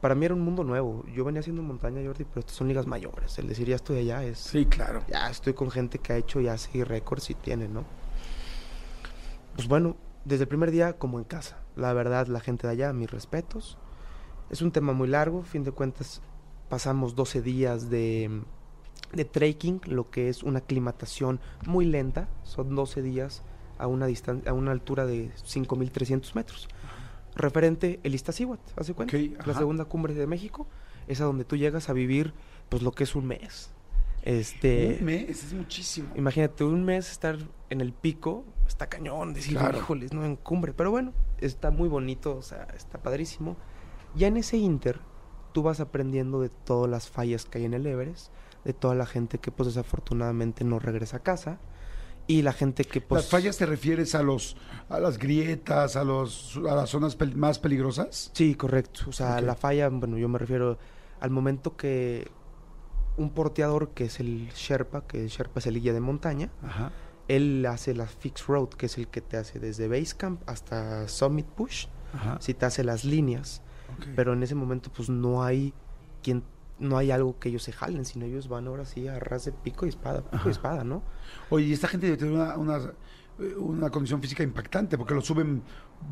[0.00, 1.04] Para mí era un mundo nuevo.
[1.14, 3.38] Yo venía haciendo montaña, Jordi, pero estas son ligas mayores.
[3.38, 5.02] El decir ya estoy allá es Sí, claro.
[5.08, 7.84] ya estoy con gente que ha hecho ya seis récords y tiene, ¿no?
[9.56, 11.58] Pues bueno, desde el primer día como en casa.
[11.74, 13.78] La verdad, la gente de allá, mis respetos.
[14.50, 16.22] Es un tema muy largo, fin de cuentas
[16.68, 18.42] pasamos 12 días de,
[19.12, 23.42] de trekking, lo que es una aclimatación muy lenta, son 12 días
[23.78, 26.68] a una, distancia, a una altura de 5.300 metros.
[27.36, 29.16] Referente el Iztaccíhuatl, ¿hace cuenta?
[29.46, 30.66] La segunda cumbre de México,
[31.06, 32.34] es a donde tú llegas a vivir
[32.68, 33.70] pues lo que es un mes.
[34.22, 36.08] Este, Un mes, es muchísimo.
[36.16, 37.38] Imagínate, un mes estar
[37.70, 39.78] en el pico, está cañón, decir, Claro.
[39.78, 40.74] híjoles, no en cumbre.
[40.74, 43.56] Pero bueno, está muy bonito, o sea, está padrísimo.
[44.14, 45.00] Ya en ese inter,
[45.52, 48.30] tú vas aprendiendo de todas las fallas que hay en el Everest,
[48.68, 51.58] de toda la gente que, pues, desafortunadamente no regresa a casa,
[52.26, 53.22] y la gente que, pues...
[53.22, 54.56] ¿Las fallas te refieres a los
[54.90, 58.30] a las grietas, a los a las zonas pel- más peligrosas?
[58.34, 59.04] Sí, correcto.
[59.08, 60.78] O sea, la falla, bueno, yo me refiero
[61.20, 62.30] al momento que
[63.16, 66.92] un porteador, que es el Sherpa, que el Sherpa es el guía de montaña, Ajá.
[67.28, 71.46] él hace la Fixed Road, que es el que te hace desde Basecamp hasta Summit
[71.46, 71.86] Push,
[72.40, 73.62] si te hace las líneas,
[74.14, 75.72] pero en ese momento pues no hay
[76.22, 76.42] quien
[76.78, 79.52] no hay algo que ellos se jalen, sino ellos van ahora sí a ras de
[79.52, 80.48] pico y espada, pico Ajá.
[80.48, 81.02] y espada, ¿no?
[81.50, 82.92] Oye, y esta gente debe tener una, una,
[83.58, 85.62] una condición física impactante porque lo suben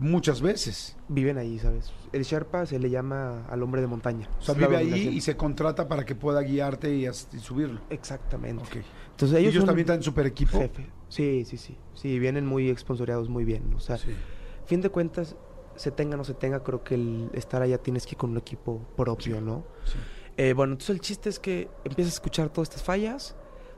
[0.01, 0.97] muchas veces.
[1.09, 1.93] Viven ahí, ¿sabes?
[2.13, 4.29] El Sherpa se le llama al hombre de montaña.
[4.39, 7.07] O sea, Es vive ahí y se contrata para que pueda guiarte y,
[7.41, 7.81] subirlo.
[7.91, 8.63] Exactamente.
[8.65, 8.85] Ok.
[9.13, 10.59] Entonces ¿Y ellos, ellos son también están en super equipo?
[10.59, 10.87] jefe.
[11.09, 11.77] Sí, sí, sí.
[11.95, 13.73] Sí, vienen muy exponsoriados muy bien.
[13.75, 14.11] O sea, Sí.
[14.67, 15.37] fin de cuentas,
[15.77, 18.31] se tenga o no se tenga, creo que el estar allá tienes que ir con
[18.31, 19.43] un equipo propio, Sí.
[19.45, 19.65] ¿no?
[19.85, 19.99] sí.
[20.37, 23.35] Eh, bueno, entonces el chiste es que empiezas a escuchar todas estas fallas,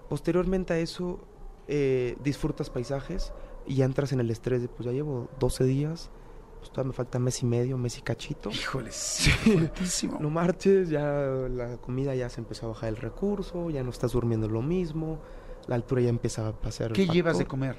[0.08, 1.20] posteriormente a eso
[1.68, 3.32] eh, disfrutas paisajes
[3.66, 6.10] y ya entras en el estrés de, pues ya llevo 12 días,
[6.58, 8.50] pues todavía me falta mes y medio, mes y cachito.
[8.50, 10.18] Híjoles, fuertísimo.
[10.20, 14.12] No marches, ya la comida ya se empezó a bajar el recurso, ya no estás
[14.12, 15.20] durmiendo lo mismo,
[15.68, 16.88] la altura ya empieza a pasar.
[16.88, 17.76] el ¿Qué llevas de comer?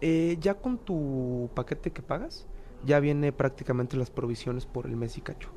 [0.00, 2.46] Eh, ya con tu paquete que pagas,
[2.84, 5.50] ya viene prácticamente las provisiones por el mes y cacho.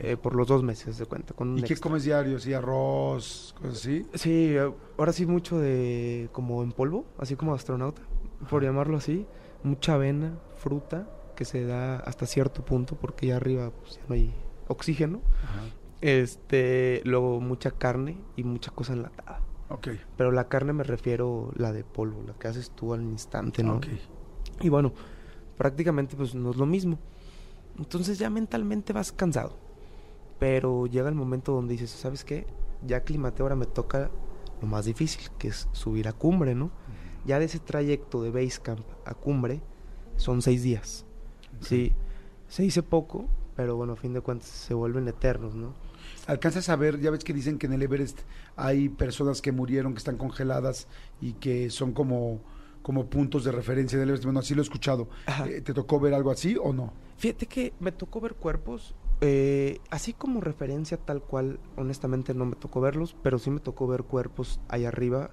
[0.00, 1.34] Eh, por los dos meses de cuenta.
[1.34, 1.88] Con un ¿Y qué extra.
[1.88, 2.38] comes diario?
[2.38, 4.06] ¿Sí, arroz, cosas así?
[4.14, 4.56] Sí,
[4.98, 8.02] ahora sí mucho de como en polvo, así como astronauta,
[8.50, 9.26] por llamarlo así.
[9.62, 14.14] Mucha avena, fruta, que se da hasta cierto punto porque ya arriba pues, ya no
[14.14, 14.34] hay
[14.68, 15.20] oxígeno.
[15.44, 15.62] Ajá.
[16.00, 19.40] Este, luego mucha carne y mucha cosa enlatada.
[19.68, 19.88] Ok.
[20.16, 23.76] Pero la carne me refiero la de polvo, la que haces tú al instante, ¿no?
[23.76, 23.86] Ok.
[24.60, 24.92] Y bueno,
[25.56, 26.98] prácticamente pues no es lo mismo.
[27.78, 29.67] Entonces ya mentalmente vas cansado.
[30.38, 32.46] Pero llega el momento donde dices, ¿sabes qué?
[32.86, 34.10] Ya aclimaté, ahora me toca
[34.60, 36.70] lo más difícil, que es subir a cumbre, ¿no?
[37.24, 39.60] Ya de ese trayecto de Basecamp a cumbre
[40.16, 41.04] son seis días.
[41.60, 41.92] Sí,
[42.48, 45.74] se dice poco, pero bueno, a fin de cuentas se vuelven eternos, ¿no?
[46.26, 48.20] ¿Alcanzas a ver, ya ves que dicen que en el Everest
[48.56, 50.86] hay personas que murieron, que están congeladas
[51.20, 52.40] y que son como,
[52.82, 54.24] como puntos de referencia del Everest?
[54.24, 55.08] Bueno, así lo he escuchado.
[55.46, 56.92] Eh, ¿Te tocó ver algo así o no?
[57.16, 62.54] Fíjate que me tocó ver cuerpos, eh, así como referencia tal cual, honestamente no me
[62.54, 65.30] tocó verlos, pero sí me tocó ver cuerpos ahí arriba,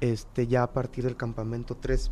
[0.00, 2.10] este, ya a partir del campamento 3,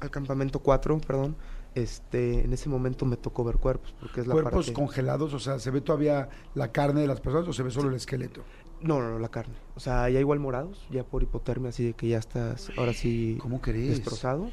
[0.00, 1.36] al campamento 4, perdón,
[1.74, 4.72] este, en ese momento me tocó ver cuerpos, porque es la Cuerpos parte...
[4.72, 7.90] congelados, o sea, ¿se ve todavía la carne de las personas o se ve solo
[7.90, 8.42] el esqueleto?
[8.80, 11.92] No, no, no, la carne, o sea, ya igual morados, ya por hipotermia, así de
[11.92, 14.50] que ya estás, ahora sí, ¿Cómo destrozado,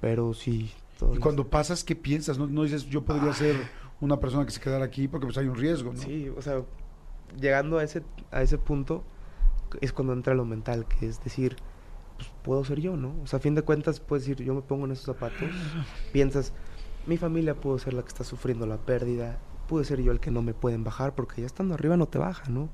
[0.00, 0.72] pero sí...
[0.94, 2.38] Y todavía cuando pasas, ¿qué piensas?
[2.38, 3.56] No, no dices, yo podría ser
[4.00, 6.00] una persona que se quedara aquí porque pues hay un riesgo, ¿no?
[6.00, 6.62] Sí, o sea,
[7.38, 9.04] llegando a ese, a ese punto
[9.80, 11.56] es cuando entra lo mental, que es decir,
[12.16, 13.14] pues puedo ser yo, ¿no?
[13.22, 15.50] O sea, a fin de cuentas puedes decir, yo me pongo en esos zapatos,
[16.12, 16.52] piensas,
[17.06, 20.30] mi familia pudo ser la que está sufriendo la pérdida, pude ser yo el que
[20.30, 22.70] no me pueden bajar, porque ya estando arriba no te baja, ¿no?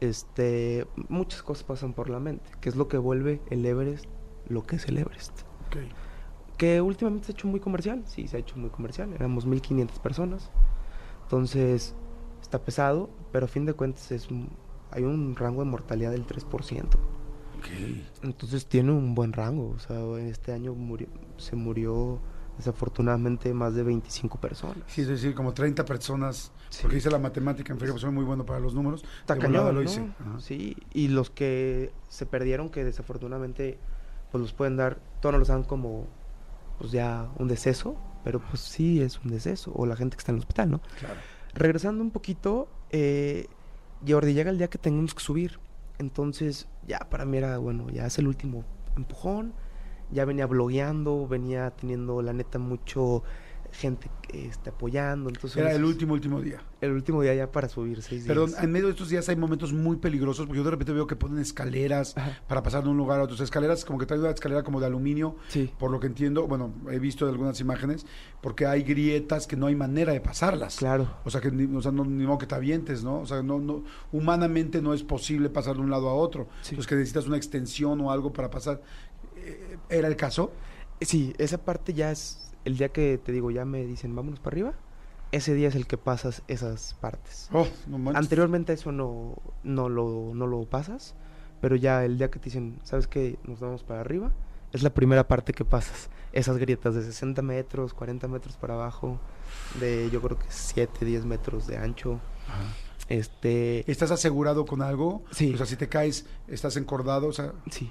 [0.00, 4.06] Este, muchas cosas pasan por la mente, que es lo que vuelve el Everest
[4.48, 5.40] lo que es el Everest.
[5.66, 5.76] Ok.
[6.58, 9.12] Que últimamente se ha hecho muy comercial, sí, se ha hecho muy comercial.
[9.14, 10.50] Éramos 1500 personas.
[11.24, 11.94] Entonces,
[12.40, 14.28] está pesado, pero a fin de cuentas es
[14.90, 16.84] hay un rango de mortalidad del 3%.
[17.58, 17.66] Ok.
[18.22, 19.70] Entonces tiene un buen rango.
[19.70, 22.20] O sea, en este año murió, se murió
[22.58, 24.76] desafortunadamente más de 25 personas.
[24.86, 26.80] Sí, es decir, como 30 personas, Sí.
[26.82, 29.04] porque hice la matemática, en feria, pues soy muy bueno para los números.
[29.20, 29.90] Está de volada cañón, lo ¿no?
[29.90, 30.00] hice.
[30.20, 30.40] Ajá.
[30.40, 33.78] Sí, y los que se perdieron, que desafortunadamente
[34.30, 36.06] pues los pueden dar, todos nos los dan como
[36.82, 40.32] pues ya un deceso, pero pues sí es un deceso, o la gente que está
[40.32, 40.80] en el hospital, ¿no?
[40.98, 41.14] Claro.
[41.54, 43.46] Regresando un poquito, eh,
[44.06, 45.60] Jordi, llega el día que tenemos que subir.
[45.98, 48.64] Entonces, ya para mí era, bueno, ya es el último
[48.96, 49.54] empujón.
[50.10, 53.22] Ya venía blogueando, venía teniendo, la neta, mucho
[53.72, 55.28] gente este, apoyando.
[55.30, 56.62] Entonces, Era el último, último día.
[56.80, 58.62] el último día ya para subir seis Perdón, días.
[58.62, 61.16] en medio de estos días hay momentos muy peligrosos, porque yo de repente veo que
[61.16, 62.38] ponen escaleras Ajá.
[62.46, 63.34] para pasar de un lugar a otro.
[63.34, 65.70] O sea, escaleras, como que traen una escalera como de aluminio, Sí.
[65.78, 68.04] por lo que entiendo, bueno, he visto de algunas imágenes,
[68.40, 70.76] porque hay grietas que no hay manera de pasarlas.
[70.76, 71.08] Claro.
[71.24, 73.20] O sea, que ni, o sea, no, ni modo que te avientes, ¿no?
[73.20, 76.48] O sea, no, no, humanamente no es posible pasar de un lado a otro.
[76.62, 76.70] Sí.
[76.70, 78.82] Entonces, que necesitas una extensión o algo para pasar.
[79.36, 80.52] Eh, ¿Era el caso?
[81.00, 84.54] Sí, esa parte ya es el día que te digo, ya me dicen, vámonos para
[84.54, 84.72] arriba.
[85.32, 87.48] Ese día es el que pasas esas partes.
[87.52, 88.22] Oh, no manches.
[88.22, 91.14] Anteriormente eso no, no, lo, no lo pasas,
[91.60, 93.38] pero ya el día que te dicen, ¿sabes qué?
[93.44, 94.30] Nos vamos para arriba,
[94.72, 96.10] es la primera parte que pasas.
[96.32, 99.18] Esas grietas de 60 metros, 40 metros para abajo,
[99.80, 102.20] de yo creo que 7, 10 metros de ancho.
[102.48, 102.64] Ajá.
[103.08, 105.22] Este, ¿Estás asegurado con algo?
[105.30, 105.52] Sí.
[105.52, 107.52] O sea, si te caes, estás encordado, o sea...
[107.70, 107.90] sí.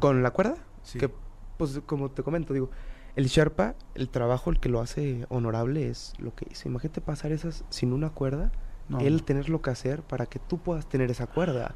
[0.00, 0.98] Con la cuerda, Sí.
[0.98, 1.10] que
[1.56, 2.70] pues como te comento, digo,
[3.16, 6.68] el Sherpa, el trabajo, el que lo hace honorable es lo que hizo.
[6.68, 8.52] Imagínate pasar esas sin una cuerda,
[8.88, 9.00] No.
[9.00, 11.74] él tener lo que hacer para que tú puedas tener esa cuerda.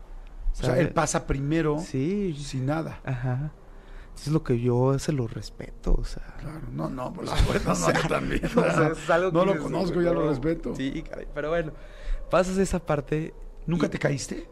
[0.53, 3.01] O sea, él pasa primero Sí, sin nada.
[3.05, 3.53] Ajá.
[4.15, 6.35] Eso es lo que yo se lo respeto, o sea.
[6.41, 8.43] Claro, no, no, por supuesto, no, yo también.
[8.57, 10.29] O sea, es algo no que lo conozco, ya lo no.
[10.29, 10.75] respeto.
[10.77, 11.73] Sí, caray, pero bueno,
[12.31, 13.33] pasas esa parte.
[13.67, 14.49] ¿Nunca y- te caíste?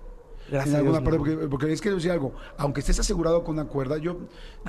[0.50, 1.24] Gracias en a alguna Dios, parte, no.
[1.38, 4.18] porque, porque es que decir algo, aunque estés asegurado con una cuerda, yo,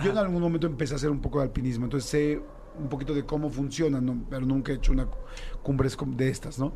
[0.04, 2.42] yo en algún momento empecé a hacer un poco de alpinismo, entonces sé
[2.80, 4.24] un poquito de cómo funciona, ¿no?
[4.30, 5.18] pero nunca he hecho una cu-
[5.64, 6.74] cumbres de estas, ¿no?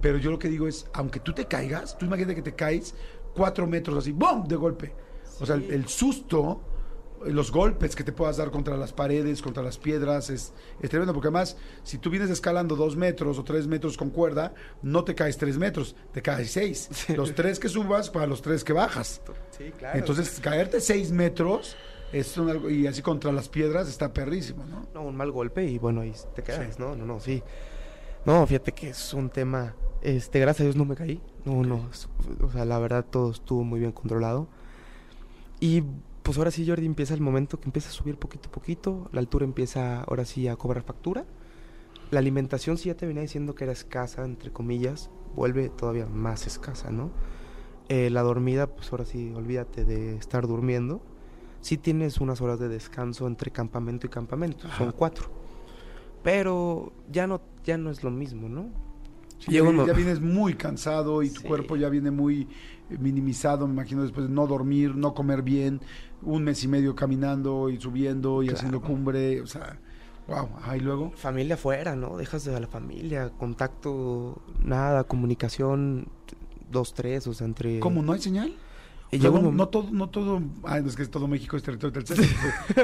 [0.00, 2.94] Pero yo lo que digo es, aunque tú te caigas, tú imagínate que te caes
[3.34, 4.44] cuatro metros así, ¡bum!
[4.46, 4.94] de golpe.
[5.40, 6.60] O sea, el, susto,
[7.26, 11.12] los golpes que te puedas dar contra las paredes, contra las piedras, es, es tremendo,
[11.12, 15.14] porque además, si tú vienes escalando dos metros o tres metros con cuerda, no te
[15.14, 16.88] caes tres metros, te caes seis.
[16.94, 17.14] Sí.
[17.14, 19.20] Los tres que subas para los tres que bajas.
[19.56, 19.98] Sí, claro.
[19.98, 21.76] Entonces, caerte seis metros
[22.12, 24.86] es un y así contra las piedras está perrísimo, ¿no?
[24.94, 26.80] No, un mal golpe y bueno, ahí te quedas, Sí.
[26.80, 26.94] ¿no?
[26.94, 27.42] No, no, sí.
[28.24, 29.74] No, fíjate que es un tema.
[30.00, 31.20] Este, gracias a Dios no me caí.
[31.44, 31.88] No, no.
[32.40, 34.48] O sea, la verdad todo estuvo muy bien controlado.
[35.60, 35.82] Y
[36.24, 39.10] pues ahora sí, Jordi, empieza el momento que empieza a subir poquito a poquito.
[39.12, 41.26] La altura empieza ahora sí a cobrar factura.
[42.10, 46.46] La alimentación, si ya te venía diciendo que era escasa, entre comillas, vuelve todavía más
[46.46, 47.10] escasa, ¿no?
[47.90, 51.02] Eh, la dormida, pues ahora sí, olvídate de estar durmiendo.
[51.60, 55.30] Sí tienes unas horas de descanso entre campamento y campamento, son cuatro.
[56.22, 58.70] Pero ya no, ya no es lo mismo, ¿no?
[59.44, 61.46] Sí, Llega ya, un mo- ya vienes muy cansado y tu Sí.
[61.46, 62.48] cuerpo ya viene muy
[62.88, 65.80] minimizado, me imagino, después de no dormir, no comer bien,
[66.22, 68.56] un mes y medio caminando y subiendo y Claro.
[68.58, 69.78] haciendo cumbre, o sea,
[70.28, 72.16] wow, y luego, Familia afuera, ¿no?
[72.16, 76.08] Dejas de la familia, contacto, nada, comunicación,
[76.70, 77.80] dos, tres, o sea, entre...
[77.80, 78.54] ¿cómo no hay señal?
[79.10, 81.28] Y O sea, llega un no, no todo, no todo, ah, no, es que todo
[81.28, 82.34] México es territorio del CESE,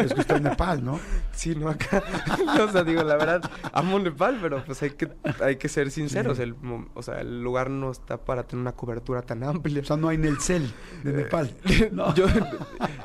[0.04, 1.00] es que está en Nepal, ¿no?
[1.32, 2.02] Sí, no, acá.
[2.62, 5.08] o sea, digo, la verdad, amo Nepal, pero pues hay que,
[5.40, 6.38] hay que ser sinceros.
[6.38, 6.54] El,
[6.94, 9.80] o sea, el lugar no está para tener una cobertura tan amplia.
[9.80, 10.70] O sea, no hay Nelcel
[11.02, 11.50] de Nepal.
[11.92, 12.14] No.
[12.20, 12.26] Yo,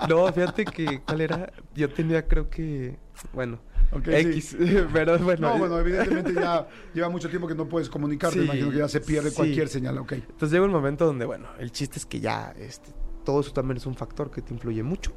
[0.09, 1.53] no, fíjate que, ¿cuál era?
[1.73, 2.97] Yo tenía, creo que,
[3.33, 3.59] bueno,
[3.91, 4.77] Ok, X, sí.
[4.91, 5.49] pero bueno.
[5.49, 8.87] No, bueno, evidentemente ya lleva mucho tiempo que no puedes comunicarte, Sí, imagino que ya
[8.87, 9.35] se pierde sí.
[9.35, 10.13] cualquier señal, ok.
[10.13, 12.91] Entonces llega un momento donde, bueno, el chiste es que ya, este,
[13.25, 15.11] todo eso también es un factor que te influye mucho.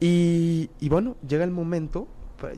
[0.00, 2.06] Y, y bueno, llega el momento,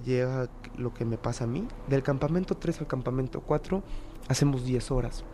[0.05, 3.83] llega lo que me pasa a mí, del campamento 3 al campamento 4,
[4.29, 5.25] hacemos 10 horas.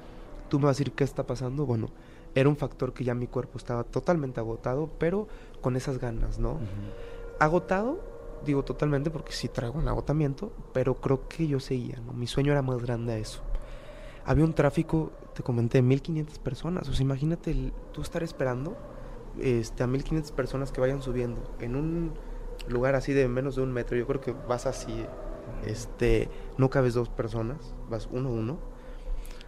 [0.51, 1.89] Tú me vas a decir qué está pasando, bueno,
[2.35, 5.29] era un factor que ya mi cuerpo estaba totalmente agotado, pero
[5.63, 6.59] con esas ganas, ¿no?
[7.39, 8.01] Agotado,
[8.45, 12.13] digo totalmente porque sí traigo un agotamiento, pero creo que yo seguía, ¿no?
[12.13, 13.41] Mi sueño era más grande a eso.
[14.27, 16.89] Había un tráfico, te comenté, 1500 personas.
[16.89, 18.77] O sea, imagínate el- tú estar esperando
[19.41, 22.13] este, a 1500 personas que vayan subiendo en un
[22.69, 23.97] lugar así de menos de un metro.
[23.97, 25.05] Yo creo que vas así,
[25.67, 28.75] este, no cabes dos personas, vas uno a uno.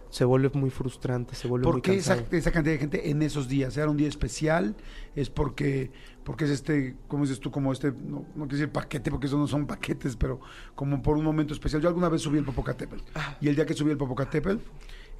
[0.09, 3.49] Se vuelve muy frustrante, se vuelve ¿Por muy qué esa, cantidad de gente en esos
[3.49, 3.75] días?
[3.75, 4.73] ¿Era un día especial?
[5.15, 5.91] ¿Es porque,
[6.23, 7.51] porque es este, ¿cómo dices tú?
[7.51, 10.39] Como este, no, no quiero decir paquete, porque eso no son paquetes, pero
[10.75, 11.81] como por un momento especial.
[11.81, 13.03] Yo alguna vez subí el Popocatépetl.
[13.15, 13.37] Ah.
[13.41, 14.61] Y el día que subí el Popocatépetl,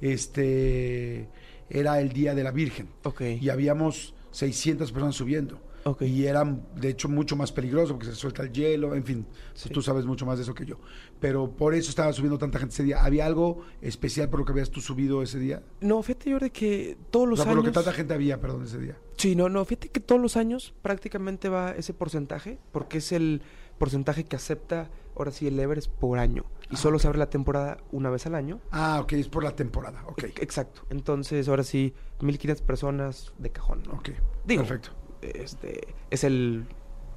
[0.00, 1.28] este,
[1.68, 2.88] era el Día de la Virgen.
[3.02, 5.60] Ok, Y habíamos 600 personas subiendo.
[5.84, 6.02] ok.
[6.02, 9.70] Y eran, de hecho, mucho más peligroso porque se suelta el hielo, en fin, Sí.
[9.70, 10.76] tú sabes mucho más de eso que yo.
[11.20, 13.02] Pero por eso estaba subiendo tanta gente ese día.
[13.04, 15.62] ¿Había algo especial por lo que habías tú subido ese día?
[15.80, 17.64] No, fíjate, yo de que todos O los sea, por años...
[17.64, 18.98] lo que tanta gente había, perdón, ese día.
[19.16, 23.40] Sí, no, no, fíjate que todos los años prácticamente va ese porcentaje, porque es el
[23.78, 26.44] porcentaje que acepta ahora sí el Everest por año.
[26.70, 28.60] Y Ah, solo se abre la temporada una vez al año.
[28.70, 30.04] Ah, ok, es por la temporada.
[30.06, 30.82] Ok, E- Exacto.
[30.90, 33.82] Entonces, ahora sí, 1500 personas de cajón.
[33.86, 33.94] ¿no?
[33.94, 34.10] ok.
[34.44, 34.90] Digo, Perfecto.
[35.22, 36.66] Este, es el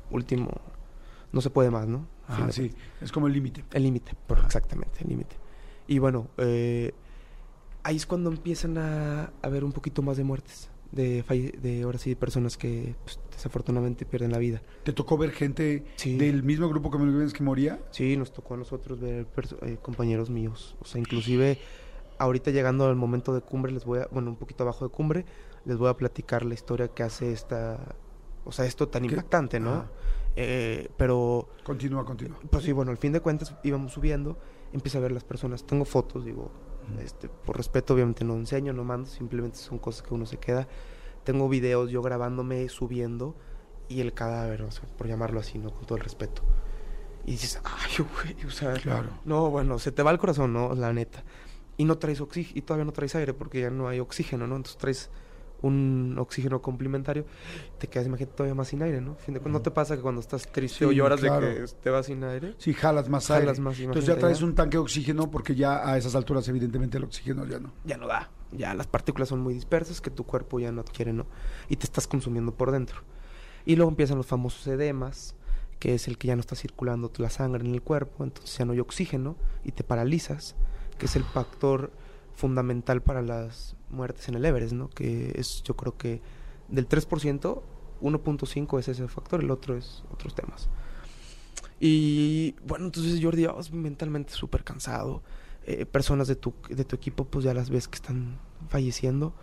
[0.10, 0.50] último.
[1.32, 2.08] No se puede más, ¿no?
[2.28, 3.64] Ah, sí, es como el límite.
[3.74, 5.36] El límite, por exactamente, el límite.
[5.88, 6.94] Y bueno, eh,
[7.84, 11.24] ahí es cuando empiezan a haber un poquito más de muertes, de,
[11.62, 14.62] de ahora sí, de personas que pues, desafortunadamente pierden la vida.
[14.84, 16.16] ¿Te tocó ver gente Sí.
[16.16, 17.80] del mismo grupo que me que moría?
[17.90, 19.26] Sí, nos tocó a nosotros ver
[19.64, 20.76] eh, compañeros míos.
[20.80, 21.58] O sea, inclusive
[22.20, 25.26] ahorita llegando al momento de cumbre, les voy a, bueno, un poquito abajo de cumbre,
[25.66, 27.96] les voy a platicar la historia que hace esta,
[28.46, 29.10] o sea, esto tan ¿Qué?
[29.10, 29.72] impactante, ¿no?
[29.72, 29.92] Ajá.
[30.36, 32.38] Eh, pero, Continúa, continúa.
[32.50, 34.38] pues sí, bueno, al fin de cuentas íbamos subiendo,
[34.72, 35.66] empieza a ver las personas.
[35.66, 36.52] Tengo fotos, digo,
[37.04, 40.68] este, por respeto obviamente no enseño, no mando, simplemente son cosas que uno se queda.
[41.24, 43.36] Tengo videos yo grabándome, subiendo,
[43.90, 45.72] y el cadáver, o sea, por llamarlo así, ¿no?
[45.72, 46.44] Con todo el respeto.
[47.26, 48.04] Y dices, ay,
[48.34, 49.10] güey, o sea, Claro.
[49.26, 50.74] no, bueno, se te va el corazón, ¿no?
[50.76, 51.24] La neta.
[51.78, 54.56] Y no traes oxígeno, y todavía no traes aire porque ya no hay oxígeno, ¿no?
[54.56, 55.10] Entonces traes
[55.64, 57.26] un oxígeno complementario,
[57.78, 59.14] te quedas, imagínate, todavía más sin aire, ¿no?
[59.16, 61.46] Fin de cuentas, ¿No te pasa que cuando estás triste o Sí, lloras claro.
[61.46, 62.56] de que te vas sin aire?
[62.58, 63.62] Sí, jalas más Jalas aire.
[63.62, 64.46] más, Entonces ya traes ya.
[64.46, 67.72] un tanque de oxígeno porque ya a esas alturas evidentemente el oxígeno ya no.
[67.86, 68.32] ya no da.
[68.52, 71.26] Ya las partículas son muy dispersas que tu cuerpo ya no adquiere, ¿no?
[71.70, 73.02] Y te estás consumiendo por dentro.
[73.66, 75.36] Y luego empiezan los famosos edemas,
[75.80, 78.66] que es el que ya no está circulando la sangre en el cuerpo, entonces ya
[78.66, 80.56] no hay oxígeno y te paralizas,
[80.98, 81.92] que es el factor
[82.34, 84.90] fundamental para las muertes en el Everest, ¿no?
[84.90, 86.22] Que es, yo creo que
[86.68, 87.62] del 3%,
[88.02, 90.70] 1.5 es ese factor, el otro es otros temas.
[91.80, 95.24] Y bueno, entonces Jordi, oh, mentalmente súper cansado.
[95.66, 99.34] Eh, personas de tu, de tu equipo, pues ya las ves que están falleciendo.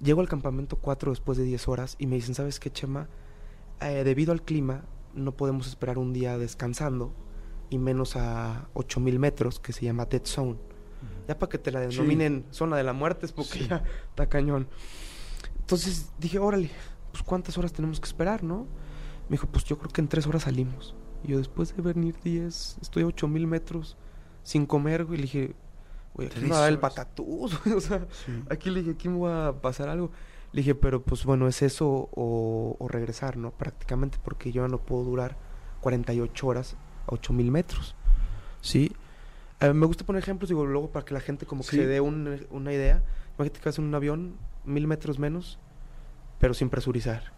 [0.00, 3.08] Llego al campamento 4 después de 10 horas y me dicen, ¿sabes qué, Chema?
[3.80, 7.12] Eh, debido al clima, no podemos esperar un día descansando
[7.70, 10.56] y menos a 8000 metros, que se llama Dead Zone.
[11.26, 11.96] Ya para que te la Sí.
[11.96, 13.68] denominen zona de la muerte, es porque Sí.
[13.68, 14.68] ya está cañón.
[15.60, 16.70] Entonces dije, órale,
[17.12, 18.66] pues cuántas horas tenemos que esperar, ¿no?
[19.28, 20.94] Me dijo, pues yo creo que en tres horas salimos.
[21.22, 23.96] Y yo después de venir 10, estoy a 8000 metros
[24.42, 25.18] sin comer, güey.
[25.18, 25.54] Le dije,
[26.14, 27.74] güey, aquí me va a dar el patatús, güey.
[27.76, 28.42] O sea, Sí.
[28.50, 30.10] aquí le dije, aquí me va a pasar algo.
[30.52, 33.50] Le dije, pero pues bueno, es eso o, o regresar, ¿no?
[33.50, 35.36] Prácticamente, porque yo ya no puedo durar
[35.82, 37.94] 48 horas a 8000 metros.
[38.62, 38.92] ¿Sí?
[39.60, 41.76] Eh, me gusta poner ejemplos, digo, luego para que la gente como que Sí.
[41.76, 43.02] se dé un- una idea.
[43.36, 45.58] Imagínate que vas en un avión, mil metros menos,
[46.38, 47.32] pero sin presurizar.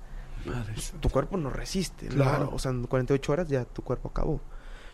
[1.00, 2.14] Tu cuerpo no resiste, ¿no?
[2.14, 2.50] Claro.
[2.54, 4.40] O sea, en 48 horas ya tu cuerpo acabó.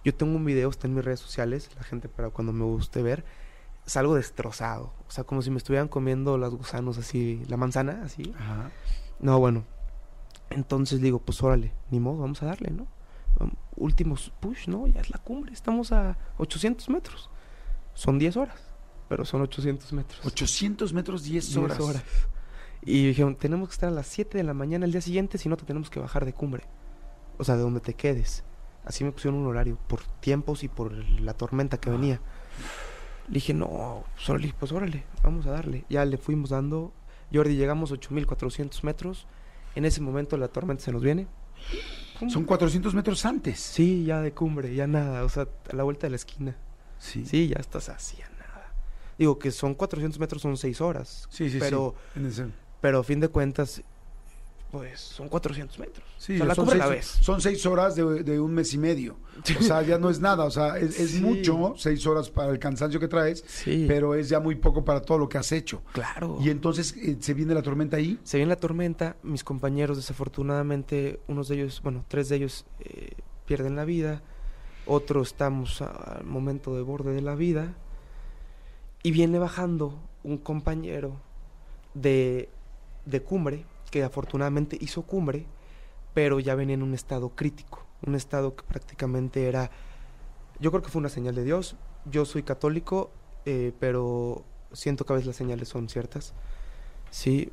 [0.07, 3.03] Yo tengo un video, está en mis redes sociales, la gente para cuando me guste
[3.03, 3.25] ver,
[3.87, 4.93] salgo destrozado.
[5.09, 8.33] O sea, como si me estuvieran comiendo los gusanos así, la manzana, así.
[8.39, 8.71] Ajá.
[9.19, 9.65] No, bueno.
[10.51, 12.87] Entonces digo, pues órale, ni modo, vamos a darle, ¿no?
[13.75, 14.87] Últimos push, ¿no?
[14.87, 17.29] Ya es la cumbre, estamos a 800 metros.
[17.95, 18.61] Son 10 horas,
[19.09, 20.25] pero son 800 metros.
[20.25, 21.81] 800 metros, 10 10 horas.
[21.81, 22.05] horas.
[22.83, 25.49] Y dijeron, tenemos que estar a las 7 de la mañana el día siguiente, si
[25.49, 26.63] no te tenemos que bajar de cumbre.
[27.39, 28.45] O sea, de donde te quedes.
[28.87, 32.21] Así me pusieron un horario, por tiempos y por la tormenta que venía.
[33.29, 35.85] Le dije, no, pues órale, pues órale, vamos a darle.
[35.91, 36.93] Ya le fuimos dando.
[37.33, 39.27] Jordi, llegamos a 8400 metros.
[39.75, 41.27] En ese momento la tormenta se nos viene.
[42.21, 42.31] Pum.
[42.31, 43.59] Son 400 metros antes.
[43.59, 45.25] Sí, ya de cumbre, ya nada.
[45.25, 46.57] O sea, a la vuelta de la esquina.
[46.99, 47.27] Sí.
[47.27, 48.73] Sí, ya estás así, a nada.
[49.19, 51.27] Digo que son 400 metros, son 6 horas.
[51.29, 52.45] Sí, sí, pero, sí.
[52.81, 53.83] Pero a fin de cuentas,
[54.71, 56.07] pues son 400 metros.
[56.19, 57.07] Sí, o sea, la son, seis, la ves.
[57.07, 59.17] son seis horas de, de un mes y medio.
[59.59, 60.45] O sea, ya no es nada.
[60.45, 61.21] O sea, es, es Sí.
[61.21, 65.01] mucho, seis horas para el cansancio que traes, Sí, pero es ya muy poco para
[65.03, 65.83] todo lo que has hecho.
[65.93, 66.39] claro.
[66.43, 68.19] Y entonces eh, se viene la tormenta ahí.
[68.25, 73.11] Se viene la tormenta, mis compañeros desafortunadamente, unos de ellos, bueno, tres de ellos eh,
[73.47, 74.23] pierden la vida,
[74.87, 77.75] otros estamos al momento de borde de la vida,
[79.03, 81.21] y viene bajando un compañero
[81.95, 82.49] de,
[83.05, 83.65] de cumbre,
[83.97, 85.47] que afortunadamente hizo cumbre,
[86.13, 89.71] pero ya venía en un estado crítico, un estado que prácticamente era,
[90.61, 93.11] yo creo que fue una señal de Dios, yo soy católico,
[93.47, 96.35] eh, pero siento que a veces las señales son ciertas,
[97.11, 97.51] sí,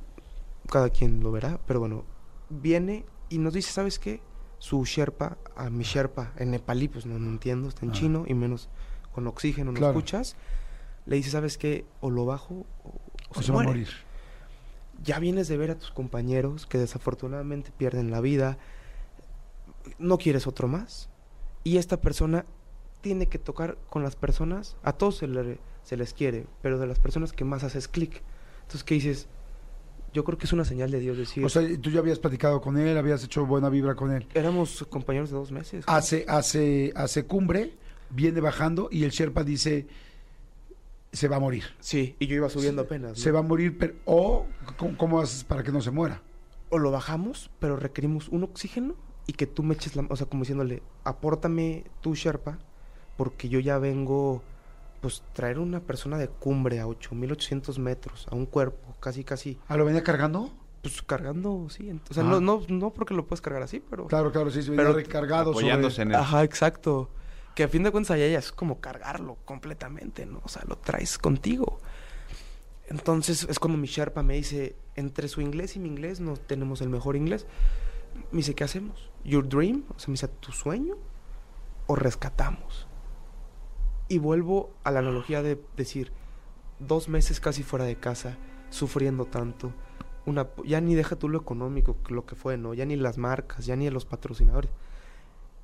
[0.70, 2.04] cada quien lo verá, pero bueno,
[2.50, 4.20] viene y nos dice, ¿sabes qué?
[4.60, 7.94] Su Sherpa, a mi Sherpa, en nepalí, pues no, no entiendo, está en Ah.
[7.96, 8.68] chino y menos
[9.14, 9.98] con oxígeno, no Claro.
[9.98, 10.36] escuchas.
[11.06, 11.86] Le dice, ¿sabes qué?
[12.02, 13.70] O lo bajo o, o O se va a muere".
[13.80, 13.90] morir.
[15.04, 18.58] Ya vienes de ver a tus compañeros que desafortunadamente pierden la vida,
[20.00, 21.10] no quieres otro más.
[21.64, 22.46] Y esta persona
[23.02, 26.88] tiene que tocar con las personas, a todos se, le- se les quiere, pero de
[26.88, 28.22] las personas que más haces clic.
[28.62, 29.28] Entonces, ¿qué dices?
[30.14, 32.62] Yo creo que es una señal de Dios decir, O sea, tú ya habías platicado
[32.62, 34.28] con él, habías hecho buena vibra con él.
[34.36, 35.84] éramos compañeros de dos meses.
[35.88, 37.74] Hace, hace, hace cumbre,
[38.10, 39.88] viene bajando y el Sherpa dice,
[41.14, 41.64] se va a morir.
[41.80, 43.12] Sí, y yo iba subiendo apenas.
[43.12, 43.16] ¿no?
[43.16, 44.46] Se va a morir, pero, o
[44.78, 46.22] ¿cómo, cómo haces para que no se muera?
[46.70, 48.96] O lo bajamos, pero requerimos un oxígeno
[49.28, 50.06] y que tú me eches la...
[50.10, 52.58] O sea, como diciéndole, apórtame tu Sherpa,
[53.16, 54.42] porque yo ya vengo,
[55.02, 59.78] pues, traer una persona de cumbre a 8800 metros, a un cuerpo, casi, casi, ¿Ah,
[59.78, 60.52] lo venía cargando?
[60.82, 61.92] pues, cargando, sí.
[62.10, 62.28] O sea, Ah.
[62.28, 64.08] no, no, no porque lo puedes cargar así, pero...
[64.08, 66.10] Claro, claro, sí, se venía Pero- recargado Apoyándose sobre...
[66.10, 66.16] en el...
[66.22, 67.10] Ajá, exacto.
[67.56, 70.42] Que a fin de cuentas allá es como cargarlo completamente, ¿no?
[70.44, 71.80] O sea, lo traes contigo.
[72.88, 76.82] Entonces es cuando mi Sherpa me dice, entre su inglés y mi inglés no tenemos
[76.82, 77.46] el mejor inglés.
[78.32, 79.12] Me dice, ¿qué hacemos?
[79.24, 79.86] ¿Your dream?
[79.96, 80.96] O sea, me dice, ¿tu sueño?
[81.88, 82.88] ¿O rescatamos?
[84.08, 86.12] Y vuelvo a la analogía de decir,
[86.80, 88.38] dos meses casi fuera de casa,
[88.70, 89.74] sufriendo tanto.
[90.26, 92.74] Una, ya ni deja tú lo económico, lo que fue, ¿no?
[92.74, 94.72] Ya ni las marcas, ya ni los patrocinadores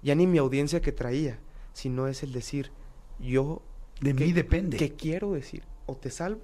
[0.01, 1.39] ya ni mi audiencia que traía,
[1.79, 2.71] sino es el decir,
[3.19, 3.61] yo,
[4.01, 4.77] De ¿Qué- mí depende.
[4.77, 5.63] ¿qué quiero decir?
[5.85, 6.41] O te salvo,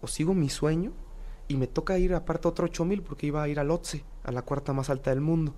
[0.00, 0.92] o sigo mi sueño,
[1.48, 4.42] y me toca ir aparte otro 8000 porque iba a ir al OTSE, a la
[4.42, 5.52] cuarta más alta del mundo.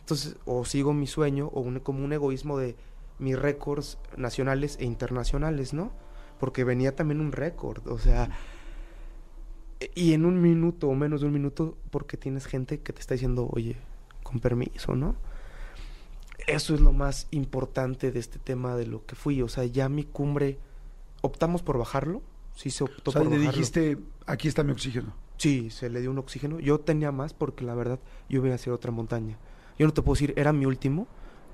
[0.00, 2.76] Entonces, o sigo mi sueño, o un, como un egoísmo de
[3.18, 5.90] mis récords nacionales e internacionales, ¿no?
[6.38, 8.30] Porque venía también un récord, o sea,
[9.94, 13.14] y en un minuto o menos de un minuto, porque tienes gente que te está
[13.14, 13.76] diciendo, oye,
[14.22, 15.14] con permiso, ¿no?
[16.46, 19.42] Eso es lo más importante de este tema de lo que fui.
[19.42, 20.58] O sea, ya mi cumbre,
[21.20, 22.22] optamos por bajarlo.
[22.54, 23.52] Sí se optó O sea, por le bajarlo.
[23.52, 25.14] dijiste, aquí está mi oxígeno.
[25.36, 26.58] Sí, se le dio un oxígeno.
[26.58, 29.38] Yo tenía más porque la verdad yo iba a hacer otra montaña.
[29.78, 31.06] Yo no te puedo decir, era mi último,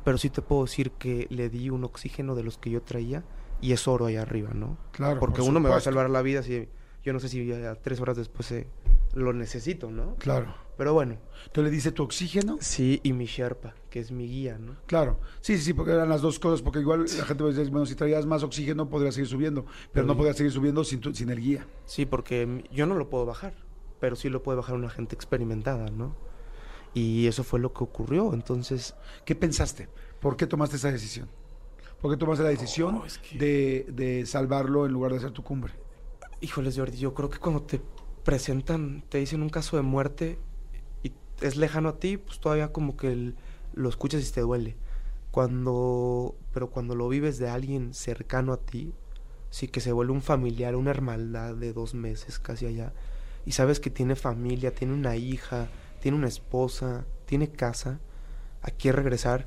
[0.05, 3.22] pero sí te puedo decir que le di un oxígeno de los que yo traía
[3.61, 4.78] y es oro ahí arriba, ¿no?
[4.93, 6.68] Claro, Porque por uno me va a salvar la vida si
[7.03, 8.66] yo no sé si ya tres horas después eh,
[9.14, 10.14] lo necesito, ¿no?
[10.16, 10.55] Claro.
[10.77, 12.59] Pero bueno, Entonces le dice tu oxígeno.
[12.61, 14.77] sí, y mi Sherpa, que es mi guía, ¿no?
[14.87, 17.70] Claro, sí, sí, porque eran las dos cosas, porque igual la gente va a decir,
[17.70, 21.14] bueno, si traías más oxígeno podrías seguir subiendo, pero no podrías seguir subiendo sin, tu-
[21.14, 21.66] sin el guía.
[21.85, 23.55] Sí, porque yo no lo puedo bajar,
[24.01, 26.16] pero sí lo puede bajar una gente experimentada, ¿no?
[26.93, 28.95] Y eso fue lo que ocurrió, entonces...
[29.25, 29.89] ¿Qué pensaste?
[30.20, 31.29] ¿Por qué tomaste esa decisión?
[32.01, 35.31] ¿Por qué tomaste la decisión Oh, es que- de, de salvarlo en lugar de hacer
[35.31, 35.72] tu cumbre?
[36.41, 37.81] Híjoles, Jordi, yo creo que cuando te
[38.25, 40.39] presentan, te dicen un caso de muerte
[41.41, 43.35] es lejano a ti, pues todavía como que
[43.74, 44.76] lo escuchas y te duele.
[45.30, 48.95] Cuando, pero cuando lo vives de alguien cercano a ti,
[49.51, 52.93] sí que se vuelve un familiar, una hermandad de dos meses casi allá,
[53.47, 55.68] y sabes que tiene familia, tiene una hija,
[56.01, 58.01] tiene una esposa, tiene casa,
[58.62, 59.47] aquí regresar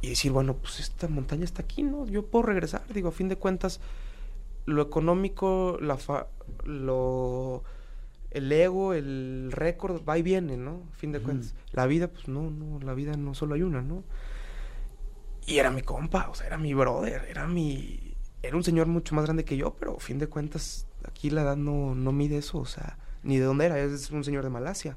[0.00, 2.06] y decir, bueno, pues esta montaña está aquí, ¿no?
[2.06, 3.80] Yo puedo regresar, digo, a fin de cuentas,
[4.64, 6.28] lo económico, la fa-
[6.64, 7.62] lo
[8.30, 10.82] el ego, el récord va y viene, ¿no?
[10.92, 11.54] A fin de cuentas.
[11.72, 14.04] La vida, pues no, no, la vida no solo hay una, ¿no?
[15.46, 18.06] Y era mi compa, o sea, era mi brother, era mi
[18.46, 21.42] era un señor mucho más grande que yo, pero a fin de cuentas aquí la
[21.42, 24.50] edad no, no mide eso, o sea, ni de dónde era, es un señor de
[24.50, 24.96] Malasia.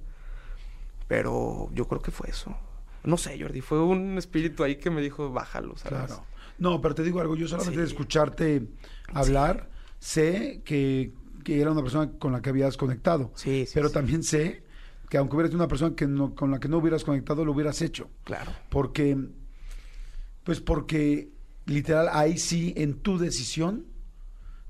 [1.08, 2.56] Pero yo creo que fue eso.
[3.04, 6.08] No sé, Jordi, fue un espíritu ahí que me dijo, bájalo, ¿sabes?
[6.08, 6.24] Claro.
[6.60, 8.68] No, pero te digo algo, yo solamente de escucharte
[9.14, 9.70] hablar,
[10.00, 11.14] sé que,
[11.44, 13.94] que era una persona con la que habías conectado, Sí, sí, pero sí.
[13.94, 14.64] también sé
[15.10, 17.52] que aunque hubieras sido una persona que no, con la que no hubieras conectado, lo
[17.52, 18.10] hubieras hecho.
[18.24, 18.52] Claro.
[18.70, 19.18] Porque,
[20.44, 21.30] pues porque
[21.66, 23.86] literal ahí sí en tu decisión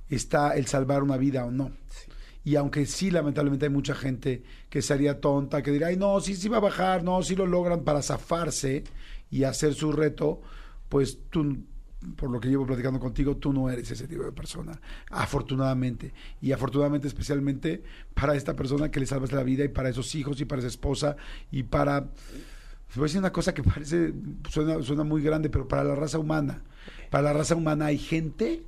[0.10, 1.72] está el salvar una vida o no.
[1.90, 2.12] Sí.
[2.46, 6.36] Y aunque sí, lamentablemente hay mucha gente que sería tonta, que dirá, ay, no, sí,
[6.36, 8.86] sí va a bajar, no, sí lo logran para zafarse
[9.30, 10.42] y hacer su reto,
[10.88, 11.58] pues tú,
[12.16, 14.80] por lo que llevo platicando contigo, tú no eres ese tipo de persona,
[15.10, 16.14] afortunadamente.
[16.42, 17.84] Y afortunadamente especialmente
[18.14, 20.70] para esta persona que le salvas la vida y para esos hijos y para esa
[20.70, 21.16] esposa
[21.52, 22.10] y para...
[22.96, 24.14] Voy a decir una cosa que parece,
[24.50, 26.64] suena, suena muy grande, pero para la raza humana,
[27.12, 28.64] para la raza humana hay gente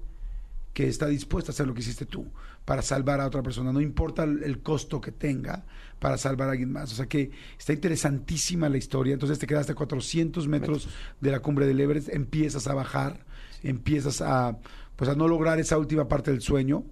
[0.74, 2.32] que está dispuesta a hacer lo que hiciste tú
[2.65, 5.65] para salvar a otra persona, no importa el, costo que tenga
[5.99, 6.91] para salvar a alguien más.
[6.93, 9.13] O sea que está interesantísima la historia.
[9.13, 10.88] Entonces te quedaste a 400 metros
[11.19, 13.26] de la cumbre del Everest, empiezas a bajar,
[13.63, 14.57] empiezas a,
[14.95, 16.84] pues a no lograr esa última parte del sueño.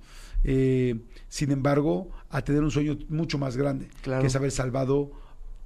[0.43, 4.21] eh, sin embargo, a tener un sueño mucho más grande, Claro.
[4.21, 5.11] que es haber salvado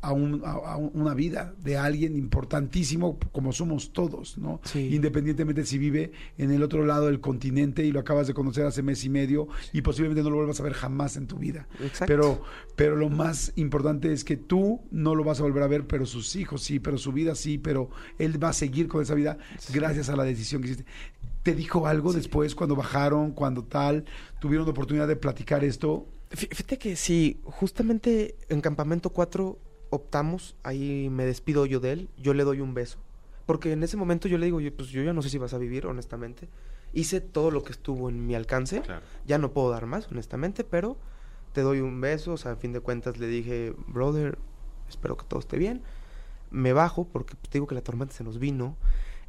[0.04, 4.60] a, un- a- a una vida de alguien importantísimo como somos todos, ¿no?
[4.66, 4.93] Sí.
[4.93, 8.84] Independientemente si vive en el otro lado del continente y lo acabas de conocer hace
[8.84, 11.68] mes y medio y posiblemente no lo vuelvas a ver jamás en tu vida.
[11.82, 12.06] Exacto.
[12.08, 12.41] Pero,
[12.76, 16.06] pero lo más importante es que tú no lo vas a volver a ver, pero
[16.06, 17.89] sus hijos sí, pero su vida sí, pero
[18.20, 19.38] él va a seguir con esa vida
[19.74, 20.86] gracias a la decisión que hiciste.
[21.43, 24.06] ¿Te dijo algo después cuando bajaron, cuando tal?
[24.39, 26.08] ¿Tuvieron la oportunidad de platicar esto?
[26.32, 29.60] Fí- Fíjate que sí, justamente en Campamento 4
[29.94, 32.98] optamos, ahí me despido yo de él, yo le doy un beso.
[33.46, 35.54] Porque en ese momento yo le digo, yo, pues yo ya no sé si vas
[35.54, 36.48] a vivir, honestamente.
[36.94, 38.82] Hice todo lo que estuvo en mi alcance.
[38.82, 39.06] Claro.
[39.26, 40.98] Ya no puedo dar más, honestamente, pero
[41.52, 42.34] te doy un beso.
[42.34, 44.38] O sea, a fin de cuentas le dije, brother,
[44.89, 45.82] espero que todo esté bien.
[46.52, 48.78] me bajo, porque te digo que la tormenta se nos vino,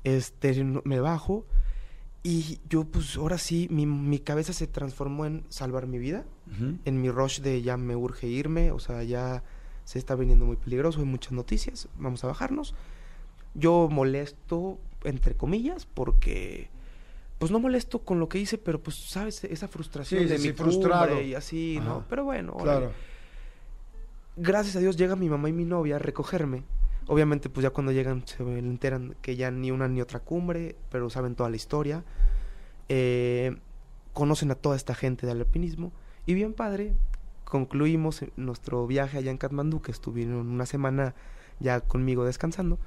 [0.04, 1.46] este, me bajo
[2.26, 6.24] y yo pues ahora sí, mi, mi cabeza se transformó en salvar mi vida,
[6.84, 9.42] en mi rush de ya me urge irme, o sea, ya
[9.84, 12.74] se está viniendo muy peligroso, hay muchas noticias, vamos a bajarnos.
[13.54, 16.68] Yo molesto, entre comillas, porque
[17.38, 20.48] pues no molesto con lo que hice, pero pues sabes, esa frustración Sí, de sí,
[20.48, 21.20] mi frustrado.
[21.20, 22.04] y así, ¿no?
[22.08, 22.92] Pero bueno, Claro.
[24.36, 26.62] gracias a Dios llega mi mamá y mi novia a recogerme.
[27.06, 31.10] Obviamente, pues ya cuando llegan se enteran que ya ni una ni otra cumbre, pero
[31.10, 32.02] saben toda la historia.
[32.88, 33.56] Eh,
[34.14, 35.92] conocen a toda esta gente del alpinismo.
[36.24, 36.94] Y bien padre,
[37.44, 41.14] concluimos nuestro viaje allá en Katmandú, que estuvieron una semana
[41.60, 42.78] ya conmigo descansando,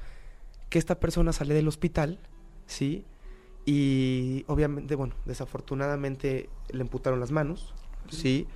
[0.69, 2.19] que esta persona sale del hospital,
[2.65, 3.05] ¿sí?
[3.65, 7.73] Y obviamente, bueno, desafortunadamente le amputaron las manos,
[8.09, 8.47] ¿sí?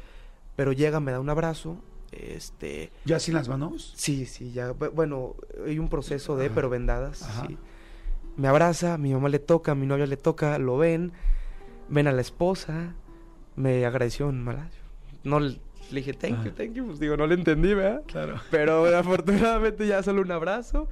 [0.56, 1.78] Pero llega, me da un abrazo,
[2.12, 2.92] este...
[3.06, 3.94] ¿Ya sin las manos?
[3.96, 4.72] Sí, sí, ya.
[4.74, 5.36] bu- Bueno,
[5.66, 7.22] hay un proceso de, pero vendadas.
[7.24, 7.48] Ajá.
[7.48, 7.58] sí.
[8.38, 11.12] Me abraza, mi mamá le toca, mi novia le toca, lo ven,
[11.90, 12.96] ven a la esposa,
[13.58, 14.72] me agradeció en malayo.
[15.26, 15.40] No
[15.92, 16.54] le dije, thank you, Ajá.
[16.56, 16.86] thank you.
[16.86, 18.04] Pues digo, no le entendí, ¿verdad?
[18.08, 18.36] Claro.
[18.50, 20.88] Pero afortunadamente ya solo un abrazo.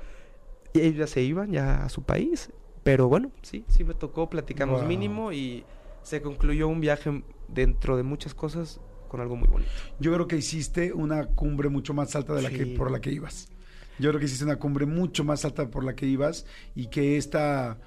[0.74, 2.52] Y ellos ya se iban ya a su país.
[2.84, 4.88] Pero bueno, sí, sí me tocó, platicamos Wow.
[4.88, 5.64] mínimo y
[6.04, 8.80] se concluyó un viaje dentro de muchas cosas
[9.10, 9.72] con algo muy bonito.
[10.00, 13.12] Yo creo que hiciste una cumbre mucho más alta de la que por la que
[13.12, 13.50] ibas.
[13.98, 16.46] Yo creo que hiciste una cumbre mucho más alta por la que ibas
[16.76, 17.80] y que esta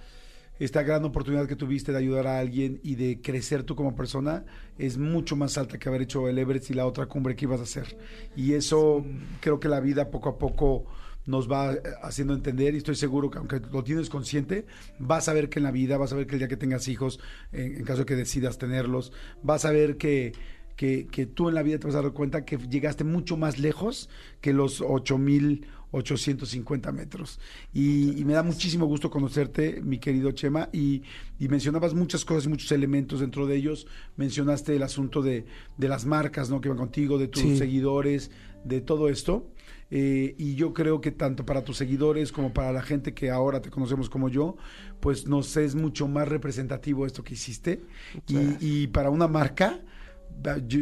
[0.65, 4.45] esta gran oportunidad que tuviste de ayudar a alguien y de crecer tú como persona
[4.79, 7.59] es mucho más alta que haber hecho el Everest y la otra cumbre que ibas
[7.59, 7.99] a hacer.
[8.37, 9.05] Y eso
[9.41, 10.85] creo que la vida poco a poco
[11.27, 14.65] nos va eh, haciendo entender y estoy seguro que aunque lo tienes consciente,
[15.01, 16.87] vas a ver que en la vida, vas a ver que el día que tengas
[16.87, 17.19] hijos,
[17.51, 20.33] en, en caso de que decidas tenerlos, vas a ver que,
[20.77, 23.59] que, que tú en la vida te vas a dar cuenta que llegaste mucho más
[23.59, 24.09] lejos
[24.41, 24.81] que los
[25.93, 27.39] 8.850 metros.
[27.73, 31.03] Y, y me da muchísimo gusto conocerte, mi querido Chema, y,
[31.39, 33.87] y mencionabas muchas cosas y muchos elementos dentro de ellos.
[34.17, 35.45] Mencionaste el asunto de,
[35.77, 36.61] de las marcas ¿no?
[36.61, 37.57] que van contigo, de tus Sí.
[37.57, 38.31] seguidores,
[38.65, 39.49] de todo esto.
[39.95, 43.61] Eh, y yo creo que tanto para tus seguidores como para la gente que ahora
[43.61, 44.57] te conocemos como yo,
[45.01, 47.83] pues nos es mucho más representativo esto que hiciste.
[48.27, 49.81] Y, para una marca,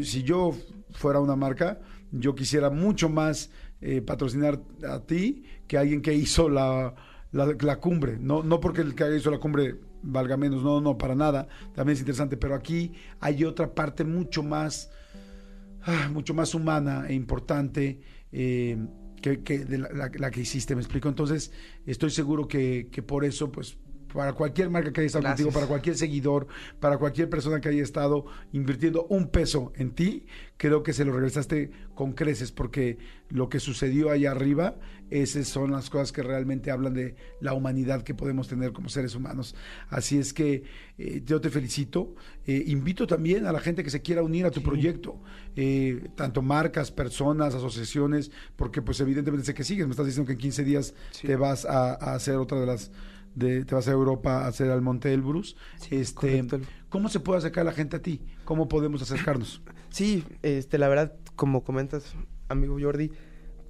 [0.04, 0.54] si yo
[0.92, 1.80] fuera una marca,
[2.12, 3.50] yo quisiera mucho más
[3.80, 6.94] eh, patrocinar a ti que alguien que hizo la,
[7.32, 8.18] la, cumbre.
[8.18, 11.48] No, no porque el que hizo la cumbre valga menos, no, no, para nada.
[11.74, 14.90] También es interesante, pero aquí hay otra parte mucho más
[15.82, 18.00] ah, mucho más humana e importante
[18.32, 18.76] eh,
[19.22, 21.08] que, la- la que hiciste, me explico.
[21.08, 21.52] Entonces,
[21.86, 23.78] estoy seguro que, que por eso, pues,
[24.12, 25.44] para cualquier marca que haya estado Gracias.
[25.46, 26.46] contigo, para cualquier seguidor,
[26.80, 31.12] para cualquier persona que haya estado invirtiendo un peso en ti, creo que se lo
[31.12, 32.98] regresaste con creces, porque
[33.28, 34.76] lo que sucedió allá arriba,
[35.10, 39.14] esas son las cosas que realmente hablan de la humanidad que podemos tener como seres
[39.14, 39.54] humanos.
[39.88, 40.62] Así es que
[40.98, 42.14] eh, yo te felicito.
[42.46, 45.20] Eh, invito también a la gente que se quiera unir a tu proyecto,
[45.56, 49.86] eh, tanto marcas, personas, asociaciones, porque pues evidentemente sé que sigues.
[49.86, 51.26] Me estás diciendo que en 15 días Sí.
[51.26, 52.90] te vas a, a hacer otra de las...
[53.34, 55.56] De, te vas a Europa a hacer al Monte Elbrus.
[55.76, 56.60] Sí, este, correcto.
[56.88, 58.20] ¿Cómo se puede acercar la gente a ti?
[58.44, 59.62] ¿Cómo podemos acercarnos?
[59.90, 62.14] Sí, este, la verdad, como comentas,
[62.48, 63.10] amigo Jordi,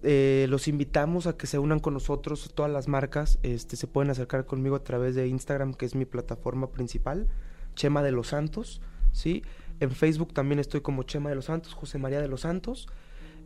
[0.02, 4.10] eh, los invitamos a que se unan con nosotros, todas las marcas, este, se pueden
[4.10, 7.28] acercar conmigo a través de Instagram, que es mi plataforma principal,
[7.74, 8.80] Chema de los Santos,
[9.12, 9.42] ¿sí?
[9.80, 12.88] En Facebook también estoy como Chema de los Santos, José María de los Santos,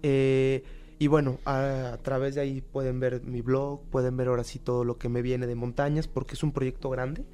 [0.03, 0.65] eh,
[0.99, 4.59] y bueno, a, a través de ahí pueden ver mi blog, pueden ver ahora sí
[4.59, 7.25] todo lo que me viene de montañas, porque es un proyecto grande,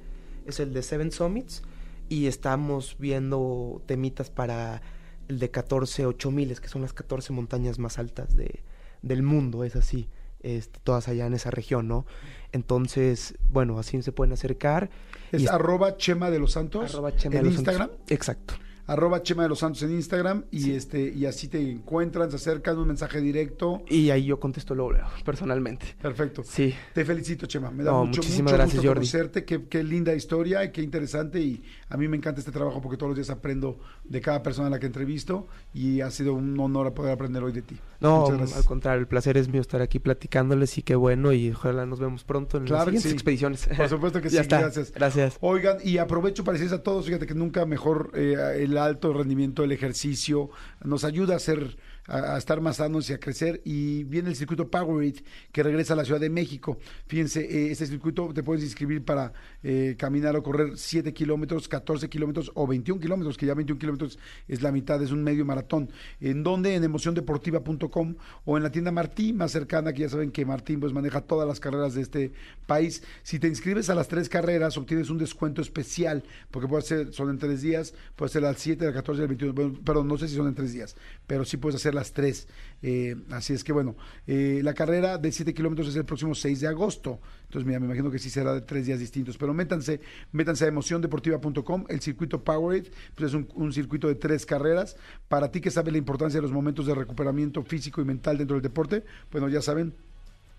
[0.45, 1.61] es el de Seven Summits,
[2.09, 4.81] y estamos viendo temitas para
[5.27, 8.63] el de 14 8000, que son las 14 montañas más altas de,
[9.01, 10.09] del mundo, es así,
[10.41, 12.05] este, todas allá en esa región, ¿no?
[12.51, 14.89] Entonces, bueno, así se pueden acercar.
[15.31, 17.73] Es Y- arroba Chema de los Santos arroba Chema en de los Santos.
[17.73, 17.97] Instagram.
[18.09, 18.55] Exacto.
[18.91, 20.75] Arroba Chema de los Santos en Instagram y Sí.
[20.75, 23.83] este y así te encuentran, se acercan, un mensaje directo.
[23.87, 25.95] Y ahí yo contesto luego, luego, personalmente.
[26.01, 26.43] Perfecto.
[26.43, 26.73] Sí.
[26.93, 27.71] Te felicito, Chema.
[27.71, 28.99] Me da No, mucho, muchísimas mucho gracias, gusto Jordi.
[28.99, 29.45] conocerte.
[29.45, 31.39] Qué, qué linda historia y qué interesante.
[31.39, 34.67] Y a mí me encanta este trabajo porque todos los días aprendo de cada persona
[34.67, 37.77] a la que entrevisto y ha sido un honor poder aprender hoy de ti.
[37.99, 41.85] No, al contrario, el placer es mío estar aquí platicándoles y qué bueno y ojalá
[41.85, 43.15] nos vemos pronto en Claro las siguientes sí.
[43.15, 43.69] expediciones.
[43.75, 44.59] Por supuesto que sí, está.
[44.61, 44.91] gracias.
[44.93, 45.37] Gracias.
[45.41, 49.63] Oigan, y aprovecho para decirles a todos, fíjate que nunca mejor eh, el alto rendimiento,
[49.63, 50.49] el ejercicio,
[50.83, 51.77] nos ayuda a ser
[52.07, 53.61] a, estar más sanos y a crecer.
[53.63, 56.77] Y viene el circuito Powerade que regresa a la Ciudad de México.
[57.07, 59.33] Fíjense, eh, este circuito te puedes inscribir para
[59.63, 64.19] eh, caminar o correr 7 kilómetros, 14 kilómetros o 21 kilómetros, que ya 21 kilómetros
[64.47, 65.89] es la mitad, es un medio maratón.
[66.19, 70.45] ¿En donde En emociondeportiva.com o en la tienda Martín más cercana, que ya saben que
[70.45, 72.33] Martín pues maneja todas las carreras de este
[72.65, 73.03] país.
[73.23, 77.29] Si te inscribes a las tres carreras, obtienes un descuento especial, porque puede ser, son
[77.29, 80.17] en tres días, puede ser al 7, al 14 y al 21, bueno, perdón, no
[80.17, 80.95] sé si son en tres días,
[81.27, 82.47] pero sí puedes hacer las tres.
[82.83, 83.95] Eh, así es que bueno,
[84.27, 87.19] eh, la carrera de 7 kilómetros es el próximo 6 de agosto.
[87.43, 89.37] Entonces, mira, me imagino que sí será de tres días distintos.
[89.37, 89.99] Pero métanse,
[90.31, 91.85] métanse a emociondeportiva.com.
[91.89, 94.95] El circuito Powerade, pues es un, circuito de tres carreras.
[95.27, 98.55] Para ti que sabes la importancia de los momentos de recuperamiento físico y mental dentro
[98.55, 99.93] del deporte, bueno, ya saben,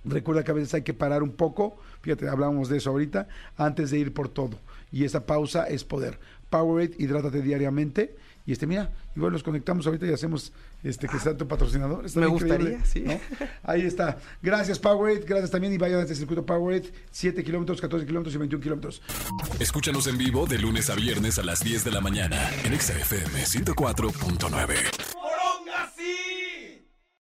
[0.04, 3.92] Recuerda que a veces hay que parar un poco, fíjate, hablábamos de eso ahorita, antes
[3.92, 4.58] de ir por todo.
[4.90, 6.18] Y esa pausa es poder.
[6.50, 8.16] Powerade, hidrátate diariamente.
[8.44, 12.04] Y este, mira, igual los conectamos ahorita y hacemos este que sea tu patrocinador.
[12.04, 13.00] Está Me gustaría, sí.
[13.00, 13.20] ¿no?
[13.62, 14.18] Ahí está.
[14.42, 15.20] Gracias, Powerade.
[15.20, 15.72] Gracias también.
[15.72, 16.92] Y vayan a este circuito Powerade.
[17.10, 19.02] 7 kilómetros, 14 kilómetros y 21 kilómetros.
[19.60, 22.94] Escúchanos en vivo de lunes a viernes a las 10 de la mañana en Exa
[22.98, 25.22] FM 104.9.